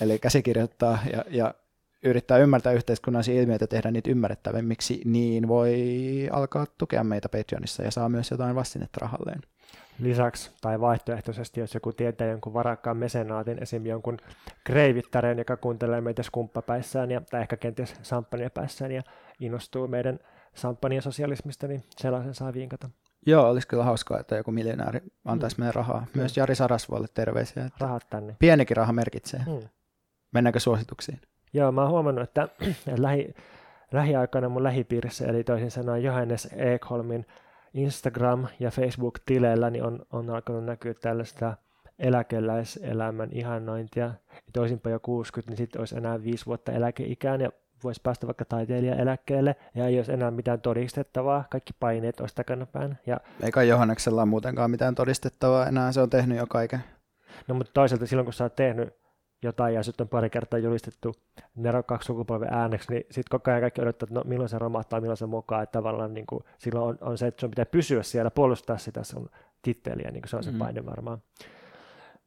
[0.00, 1.54] eli käsikirjoittaa ja, ja
[2.02, 7.90] yrittää ymmärtää yhteiskunnallisia ilmiöitä ja tehdä niitä ymmärrettävimmiksi, niin voi alkaa tukea meitä Patreonissa ja
[7.90, 9.40] saa myös jotain vastinetta rahalleen.
[10.00, 13.86] Lisäksi tai vaihtoehtoisesti, jos joku tietää jonkun varakkaan mesenaatin, esim.
[13.86, 14.18] jonkun
[14.64, 19.02] kreivittären, joka kuuntelee meitä skumppapäissään ja, tai ehkä kenties samppaniapäissään ja
[19.40, 20.18] innostuu meidän
[20.54, 22.90] samppania sosialismista, niin sellaisen saa vinkata.
[23.26, 25.60] Joo, olisi kyllä hauskaa, että joku miljonääri antaisi mm.
[25.60, 26.06] meidän rahaa.
[26.14, 27.64] Myös Jari Sarasvoille terveisiä.
[27.64, 28.36] Että Rahat tänne.
[28.38, 29.40] Pienikin raha merkitsee.
[29.46, 29.68] Mm.
[30.32, 31.20] Mennäänkö suosituksiin?
[31.52, 32.48] Joo, mä oon huomannut, että,
[32.86, 33.34] että lähi,
[33.92, 37.26] lähiaikana mun lähipiirissä, eli toisin sanoen Johannes Ekholmin
[37.74, 41.56] Instagram- ja Facebook-tileillä, niin on, on alkanut näkyä tällaista
[41.98, 44.14] eläkeläiselämän ihannointia.
[44.48, 47.50] Että olisinpa jo 60, niin sitten olisi enää viisi vuotta eläkeikään ja
[47.84, 52.98] voisi päästä vaikka taiteilijaeläkkeelle ja ei olisi enää mitään todistettavaa, kaikki paineet olisi takanapäin.
[53.06, 53.16] Ja...
[53.42, 56.80] Eikä Johanneksella muutenkaan mitään todistettavaa enää, se on tehnyt jo kaiken.
[57.48, 58.99] No mutta toisaalta silloin, kun sä oot tehnyt
[59.42, 61.14] jotain ja sitten on pari kertaa julistettu
[61.56, 65.16] nerokkaksi sukupolven ääneksi, niin sitten koko ajan kaikki odottaa, että no, milloin se romahtaa, milloin
[65.16, 68.30] se mokaa, että tavallaan niin kuin, silloin on, on, se, että sun pitää pysyä siellä,
[68.30, 69.30] puolustaa sitä sun
[69.62, 70.58] titteliä, niin kuin se on se mm.
[70.58, 71.22] paine varmaan.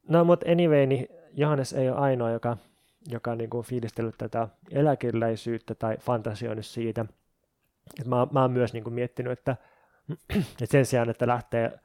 [0.08, 2.56] No mutta anyway, niin Johannes ei ole ainoa, joka,
[3.08, 7.06] joka niin kuin fiilistellyt tätä eläkeläisyyttä tai fantasioinut siitä.
[8.00, 9.56] Et mä, mä oon myös niin kuin miettinyt, että,
[10.62, 11.78] että sen sijaan, että lähtee,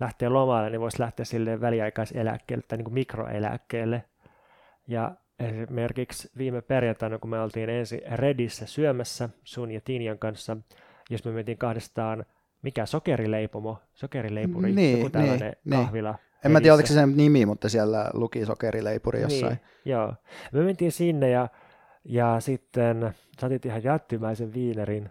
[0.00, 4.04] lähtee lomalle, niin voisi lähteä sille väliaikaiseläkkeelle tai niin kuin mikroeläkkeelle,
[4.86, 10.56] ja esimerkiksi viime perjantaina, kun me oltiin ensin Redissä syömässä sun ja Tinjan kanssa,
[11.10, 12.24] jos me mentiin kahdestaan,
[12.62, 15.80] mikä sokerileipomo, sokerileipuri, niin, joku tällainen niin, niin.
[15.80, 16.10] kahvila.
[16.12, 16.20] Niin.
[16.44, 19.52] En mä tiedä, oliko se sen nimi, mutta siellä luki sokerileipuri jossain.
[19.52, 20.14] Niin, joo.
[20.52, 21.48] Me mentiin sinne ja,
[22.04, 25.10] ja sitten saatit ihan jättimäisen viinerin.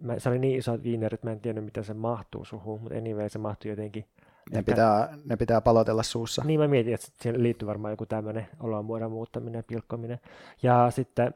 [0.00, 3.28] Mä, se oli niin isot viinerit, mä en tiennyt, mitä se mahtuu suhun, mutta anyway,
[3.28, 4.04] se mahtui jotenkin
[4.52, 6.42] ne pitää, ne pitää palotella suussa.
[6.44, 10.20] Niin mä mietin, että siihen liittyy varmaan joku tämmöinen olomuodon muuttaminen, pilkkominen.
[10.62, 11.34] Ja sitten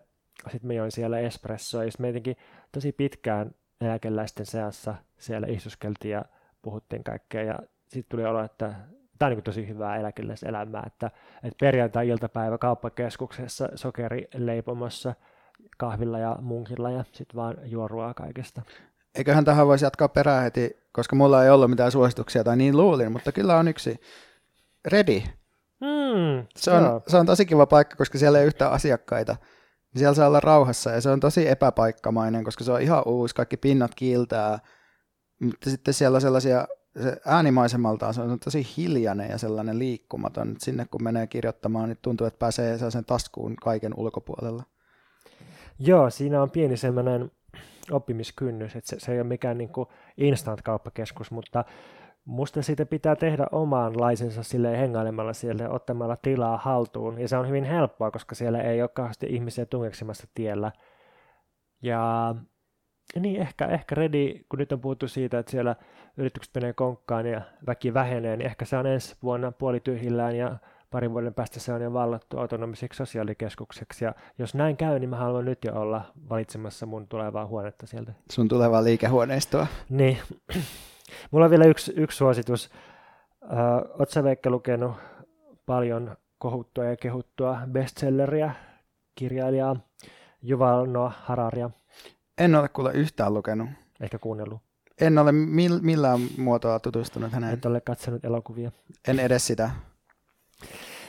[0.50, 2.36] sit me join siellä espressoa, ja sitten me jotenkin
[2.72, 3.50] tosi pitkään
[3.80, 6.24] eläkeläisten seassa siellä istuskeltiin ja
[6.62, 7.58] puhuttiin kaikkea, ja
[7.88, 8.74] sitten tuli olo, että
[9.18, 11.10] tämä on niin tosi hyvää eläkeläiselämää, että,
[11.42, 15.14] että perjantai-iltapäivä kauppakeskuksessa sokerileipomossa
[15.78, 18.62] kahvilla ja munkilla ja sitten vaan juorua kaikesta.
[19.14, 23.12] Eiköhän tähän voisi jatkaa perään heti, koska mulla ei ollut mitään suosituksia tai niin luulin,
[23.12, 24.00] mutta kyllä on yksi.
[24.84, 25.22] Ready.
[25.80, 29.36] Mm, se, on, se on tosi kiva paikka, koska siellä ei yhtään asiakkaita.
[29.96, 33.56] Siellä saa olla rauhassa ja se on tosi epäpaikkamainen, koska se on ihan uusi, kaikki
[33.56, 34.58] pinnat kiiltää.
[35.40, 36.66] Mutta sitten siellä on sellaisia,
[37.02, 40.54] se äänimaisemaltaan se on tosi hiljainen ja sellainen liikkumaton.
[40.58, 44.62] Sinne kun menee kirjoittamaan, niin tuntuu, että pääsee sellaisen taskuun kaiken ulkopuolella.
[45.78, 47.30] Joo, siinä on pieni sellainen
[47.90, 51.64] oppimiskynnys, että se, se ei ole mikään niin kuin instant-kauppakeskus, mutta
[52.24, 57.64] musta siitä pitää tehdä omaanlaisensa sille hengailemalla siellä ottamalla tilaa haltuun, ja se on hyvin
[57.64, 60.72] helppoa, koska siellä ei ole kauheasti ihmisiä tungeksimassa tiellä.
[61.82, 62.34] Ja
[63.20, 65.76] niin, ehkä, ehkä Redi, kun nyt on puhuttu siitä, että siellä
[66.16, 70.56] yritykset menee konkkaan ja väki vähenee, niin ehkä se on ensi vuonna puolityhjillään ja
[70.94, 74.04] parin vuoden päästä se on jo vallattu autonomiseksi sosiaalikeskukseksi.
[74.04, 78.12] Ja jos näin käy, niin mä haluan nyt jo olla valitsemassa mun tulevaa huonetta sieltä.
[78.32, 79.66] Sun tulevaa liikehuoneistoa.
[79.88, 80.18] Niin.
[81.30, 82.70] Mulla on vielä yksi, yksi suositus.
[83.98, 84.96] Oletko Veikka lukenut
[85.66, 88.54] paljon kohuttua ja kehuttua bestselleriä,
[89.14, 89.76] kirjailijaa
[90.50, 91.70] Yuval Noah Hararia?
[92.38, 93.68] En ole kuule yhtään lukenut.
[94.00, 94.60] Ehkä kuunnellut.
[95.00, 95.32] En ole
[95.82, 97.54] millään muotoa tutustunut häneen.
[97.54, 98.72] Et ole katsonut elokuvia.
[99.08, 99.70] En edes sitä.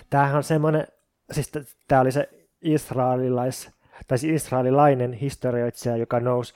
[0.10, 0.88] Tämähän on semmoinen,
[1.32, 1.52] siis
[1.88, 2.30] tämä oli se
[2.62, 3.72] israelilais,
[4.08, 6.54] tai siis israelilainen historioitsija, joka nousi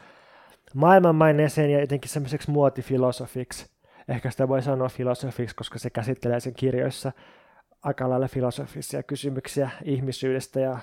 [0.73, 3.69] maailmanmaineeseen ja jotenkin semmoiseksi muotifilosofiksi.
[4.07, 7.11] Ehkä sitä voi sanoa filosofiksi, koska se käsittelee sen kirjoissa
[7.83, 10.77] aika lailla filosofisia kysymyksiä ihmisyydestä ja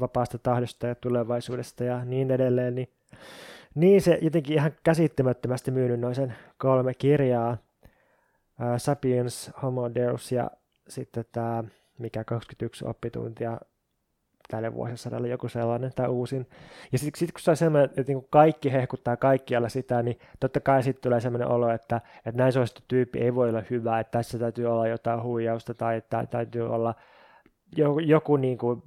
[0.00, 2.74] vapaasta tahdosta ja tulevaisuudesta ja niin edelleen.
[2.74, 2.88] Niin,
[3.74, 7.56] niin se jotenkin ihan käsittämättömästi myynyt noin sen kolme kirjaa.
[8.76, 10.50] Sapiens, Homo Deus ja
[10.88, 11.64] sitten tämä
[11.98, 13.58] mikä 21 oppituntia
[14.48, 16.48] tälle vuosisadalle joku sellainen tai uusin.
[16.92, 20.60] Ja sitten sit, kun se on sellainen, että niin kaikki hehkuttaa kaikkialla sitä, niin totta
[20.60, 24.18] kai sitten tulee sellainen olo, että, että näin suosittu tyyppi ei voi olla hyvä, että
[24.18, 26.94] tässä täytyy olla jotain huijausta tai että täytyy olla
[27.76, 28.82] joku, joku niin kuin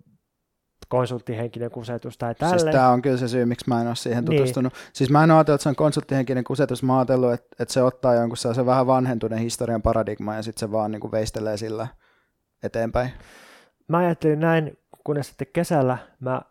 [0.87, 2.59] konsulttihenkinen kusetus tai tälle.
[2.59, 4.37] Siis tämä on kyllä se syy, miksi mä en ole siihen niin.
[4.37, 4.73] tutustunut.
[4.73, 4.81] Niin.
[4.93, 6.83] Siis mä en ajatellut, että se on konsulttihenkinen kusetus.
[6.83, 10.71] Mä ajatellut, että, että se ottaa jonkun sellaisen vähän vanhentuneen historian paradigma ja sitten se
[10.71, 11.87] vaan niin kuin veistelee sillä
[12.63, 13.09] eteenpäin.
[13.87, 16.41] Mä ajattelin näin, kunnes sitten kesällä mä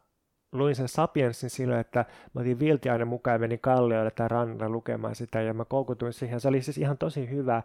[0.52, 2.04] luin sen Sapiensin silloin, että
[2.34, 6.40] mä otin Viltiainen mukaan ja menin kallioille tai rannalle lukemaan sitä ja mä koukutuin siihen.
[6.40, 7.62] Se oli siis ihan tosi hyvä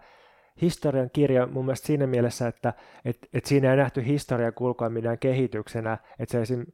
[0.61, 2.73] historian kirja mun mielestä siinä mielessä, että
[3.05, 6.65] et, et siinä ei nähty historian kulkua minään kehityksenä, että se esim.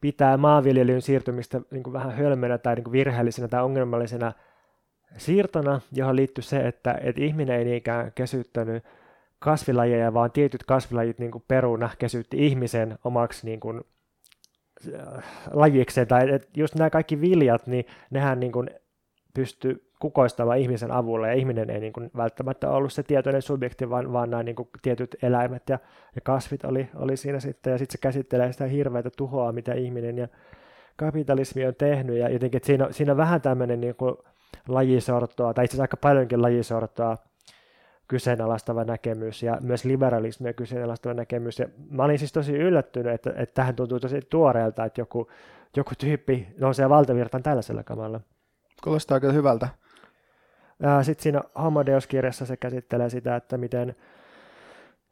[0.00, 4.32] pitää maanviljelyn siirtymistä niin kuin vähän hölmönä tai niin kuin virheellisenä tai ongelmallisena
[5.16, 8.84] siirtona, johon liittyy se, että, että ihminen ei niinkään kesyttänyt
[9.38, 13.80] kasvilajeja, vaan tietyt kasvilajit niin kuin peruna kesytti ihmisen omaksi niin kuin,
[14.94, 18.70] äh, lajikseen, tai että just nämä kaikki viljat, niin nehän niin kuin
[19.34, 24.12] pysty kukoistamaan ihmisen avulla, ja ihminen ei niin kuin välttämättä ollut se tietoinen subjekti, vaan,
[24.12, 25.78] vaan nämä niin kuin tietyt eläimet ja,
[26.14, 30.18] ja kasvit oli, oli siinä sitten, ja sitten se käsittelee sitä hirveätä tuhoa, mitä ihminen
[30.18, 30.28] ja
[30.96, 34.14] kapitalismi on tehnyt, ja jotenkin, että siinä, siinä on vähän tämmöinen niin kuin
[34.68, 37.16] lajisortoa, tai itse asiassa aika paljonkin lajisortoa,
[38.08, 41.58] kyseenalaistava näkemys ja myös liberalismia kyseenalaistava näkemys.
[41.58, 45.28] Ja mä olin siis tosi yllättynyt, että, että tähän tuntuu tosi tuoreelta, että joku,
[45.76, 48.20] joku tyyppi nousee valtavirtaan tällaisella kamalla.
[48.84, 49.68] Kuulostaa kyllä hyvältä.
[51.02, 53.96] Sitten siinä Homo Deus-kirjassa se käsittelee sitä, että miten,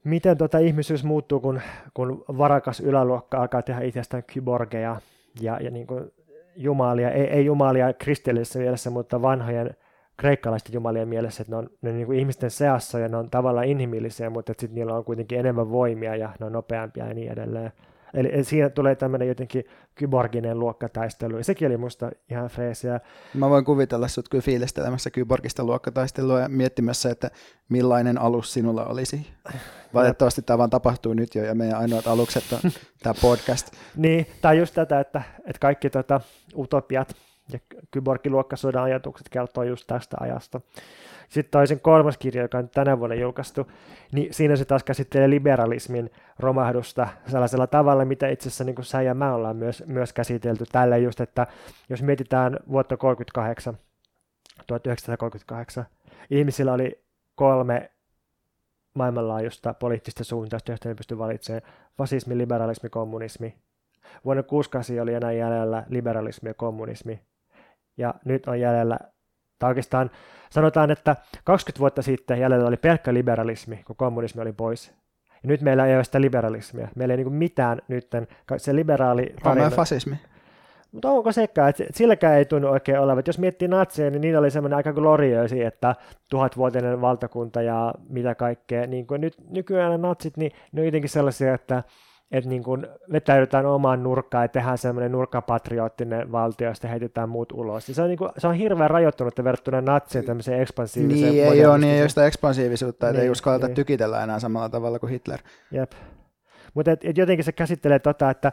[0.05, 1.61] miten tota ihmisyys muuttuu, kun,
[1.95, 4.97] kun varakas yläluokka alkaa tehdä itsestään kyborgeja
[5.41, 6.12] ja, ja niin kuin
[6.57, 9.77] jumalia, ei, ei jumalia kristillisessä mielessä, mutta vanhojen
[10.16, 13.31] kreikkalaisten jumalien mielessä, että ne on, ne on niin kuin ihmisten seassa ja ne on
[13.31, 17.33] tavallaan inhimillisiä, mutta sitten niillä on kuitenkin enemmän voimia ja ne on nopeampia ja niin
[17.33, 17.73] edelleen.
[18.14, 23.00] Eli siinä tulee tämmöinen jotenkin kyborginen luokkataistelu, ja sekin oli musta ihan freesiä.
[23.34, 27.30] Mä voin kuvitella sut kyllä fiilistelemässä kyborgista luokkataistelua ja miettimässä, että
[27.68, 29.26] millainen alus sinulla olisi.
[29.94, 32.70] Valitettavasti tämä vaan tapahtuu nyt jo, ja meidän ainoat alukset on
[33.02, 33.72] tämä podcast.
[33.96, 36.20] niin, tai just tätä, että, että kaikki tota,
[36.56, 37.16] utopiat
[37.52, 37.58] ja
[37.90, 40.61] kyborgiluokkasodan ajatukset kertoo just tästä ajasta.
[41.31, 43.70] Sitten toisen kolmas kirja, joka on tänä vuonna julkaistu,
[44.12, 49.03] niin siinä se taas käsittelee liberalismin romahdusta sellaisella tavalla, mitä itse asiassa niin kuin sä
[49.03, 51.47] ja mä ollaan myös, myös käsitelty tällä just, että
[51.89, 53.78] jos mietitään vuotta 38,
[54.66, 55.85] 1938,
[56.31, 57.05] ihmisillä oli
[57.35, 57.91] kolme
[58.95, 61.62] maailmanlaajuista poliittista suuntausta, joista ne pysty valitsemaan
[61.99, 63.55] fasismi, liberalismi, kommunismi.
[64.24, 67.20] Vuonna 68 oli enää jäljellä liberalismi ja kommunismi
[67.97, 68.99] ja nyt on jäljellä,
[69.61, 70.11] tai oikeastaan
[70.50, 74.94] sanotaan, että 20 vuotta sitten jäljellä oli pelkkä liberalismi, kun kommunismi oli pois.
[75.42, 76.88] Ja nyt meillä ei ole sitä liberalismia.
[76.96, 78.11] Meillä ei niin mitään nyt.
[78.56, 79.66] Se liberaali tarina...
[79.66, 80.16] On fasismi.
[80.92, 83.22] Mutta onko sekään, että silläkään ei tunnu oikein olevan.
[83.26, 85.94] Jos miettii natseja, niin niillä oli semmoinen aika glorioisi, että
[86.30, 88.86] tuhatvuotinen valtakunta ja mitä kaikkea.
[88.86, 91.82] Niin kuin nyt nykyään natsit, niin ne on jotenkin sellaisia, että
[92.31, 97.53] että niin kuin vetäydytään omaan nurkkaan ja tehdään semmoinen nurkkapatriottinen valtio, ja sitten heitetään muut
[97.53, 97.89] ulos.
[97.89, 101.66] Ja se, on niin kuin, se on hirveän rajoittunut verrattuna natsien tämmöiseen ekspansiiviseen Niin, ei
[101.66, 103.74] ole, niin ei ole sitä ekspansiivisuutta, että niin, ei uskalleta niin.
[103.74, 105.41] tykitellä enää samalla tavalla kuin Hitler.
[105.70, 105.93] Jep.
[106.74, 108.53] Mutta et, et jotenkin se käsittelee tota, että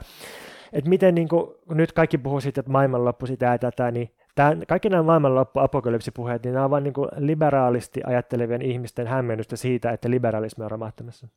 [0.73, 4.55] et miten niin kuin, nyt kaikki puhuu siitä, että maailmanloppu sitä ja tätä, niin Tämä,
[4.67, 9.91] kaikki nämä maailmanloppu apokalypsipuheet, niin nämä ovat vain niin kuin liberaalisti ajattelevien ihmisten hämmennystä siitä,
[9.91, 11.27] että liberalismi on romahtamassa.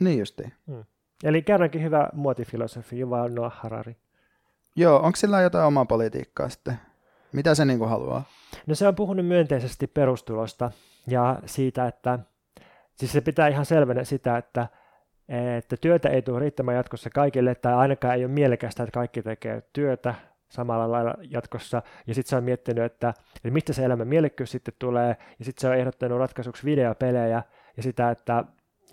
[0.00, 0.52] Niin justiin.
[0.66, 0.84] Hmm.
[1.24, 3.96] Eli kerrankin hyvä muotifilosofi, Yuval Noah Harari.
[4.76, 6.74] Joo, onko sillä jotain omaa politiikkaa sitten?
[7.32, 8.24] Mitä se niin kuin haluaa?
[8.66, 10.70] No se on puhunut myönteisesti perustulosta
[11.06, 12.18] ja siitä, että
[12.94, 14.68] siis se pitää ihan selvänä sitä, että,
[15.58, 19.62] että työtä ei tule riittämään jatkossa kaikille, tai ainakaan ei ole mielekästä, että kaikki tekee
[19.72, 20.14] työtä
[20.48, 21.82] samalla lailla jatkossa.
[22.06, 25.60] Ja sitten se on miettinyt, että, että mistä se elämän mielekkyys sitten tulee, ja sitten
[25.60, 27.42] se on ehdottanut ratkaisuksi videopelejä,
[27.76, 28.44] ja sitä, että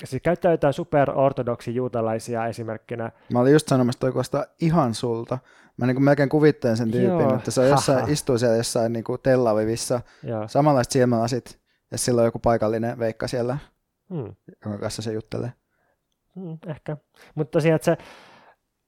[0.07, 3.11] siis käyttää jotain superortodoksi juutalaisia esimerkkinä.
[3.33, 5.37] Mä olin just sanomassa, että toi kuulostaa ihan sulta.
[5.77, 7.35] Mä niin melkein kuvittelen sen tyypin, Joo.
[7.35, 10.47] että se on jossain, istuu siellä jossain niin kuin Tel Avivissa, Joo.
[10.47, 11.59] samanlaiset silmälasit,
[11.91, 13.57] ja sillä on joku paikallinen veikka siellä,
[14.09, 14.35] hmm.
[14.65, 15.53] jonka kanssa se juttelee.
[16.35, 16.97] Hmm, ehkä.
[17.35, 17.97] Mutta tosiaan, että, se,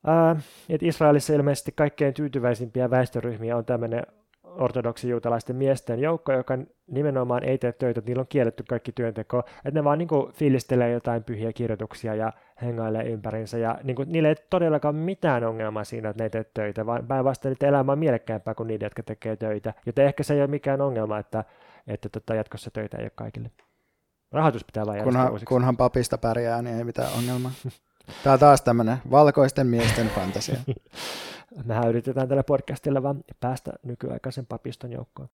[0.07, 0.35] ää,
[0.69, 4.03] että Israelissa ilmeisesti kaikkein tyytyväisimpiä väestöryhmiä on tämmöinen
[4.55, 9.39] ortodoksi juutalaisten miesten joukko, joka nimenomaan ei tee töitä, että niillä on kielletty kaikki työnteko,
[9.39, 14.11] että ne vaan niin kuin fiilistelee jotain pyhiä kirjoituksia ja hengailee ympärinsä, ja niin kuin,
[14.11, 17.91] niillä ei todellakaan mitään ongelmaa siinä, että ne ei tee töitä, vaan päinvastoin niiden elämä
[17.91, 21.43] on mielekkäämpää kuin niiden, jotka tekee töitä, joten ehkä se ei ole mikään ongelma, että,
[21.87, 23.51] että tota, jatkossa töitä ei ole kaikille.
[24.31, 27.51] Rahoitus pitää vain kunhan, kunhan papista pärjää, niin ei mitään ongelmaa.
[28.23, 30.55] Tämä on taas tämmöinen valkoisten miesten fantasia.
[31.65, 35.29] Mehän yritetään tällä podcastilla vaan päästä nykyaikaisen papiston joukkoon.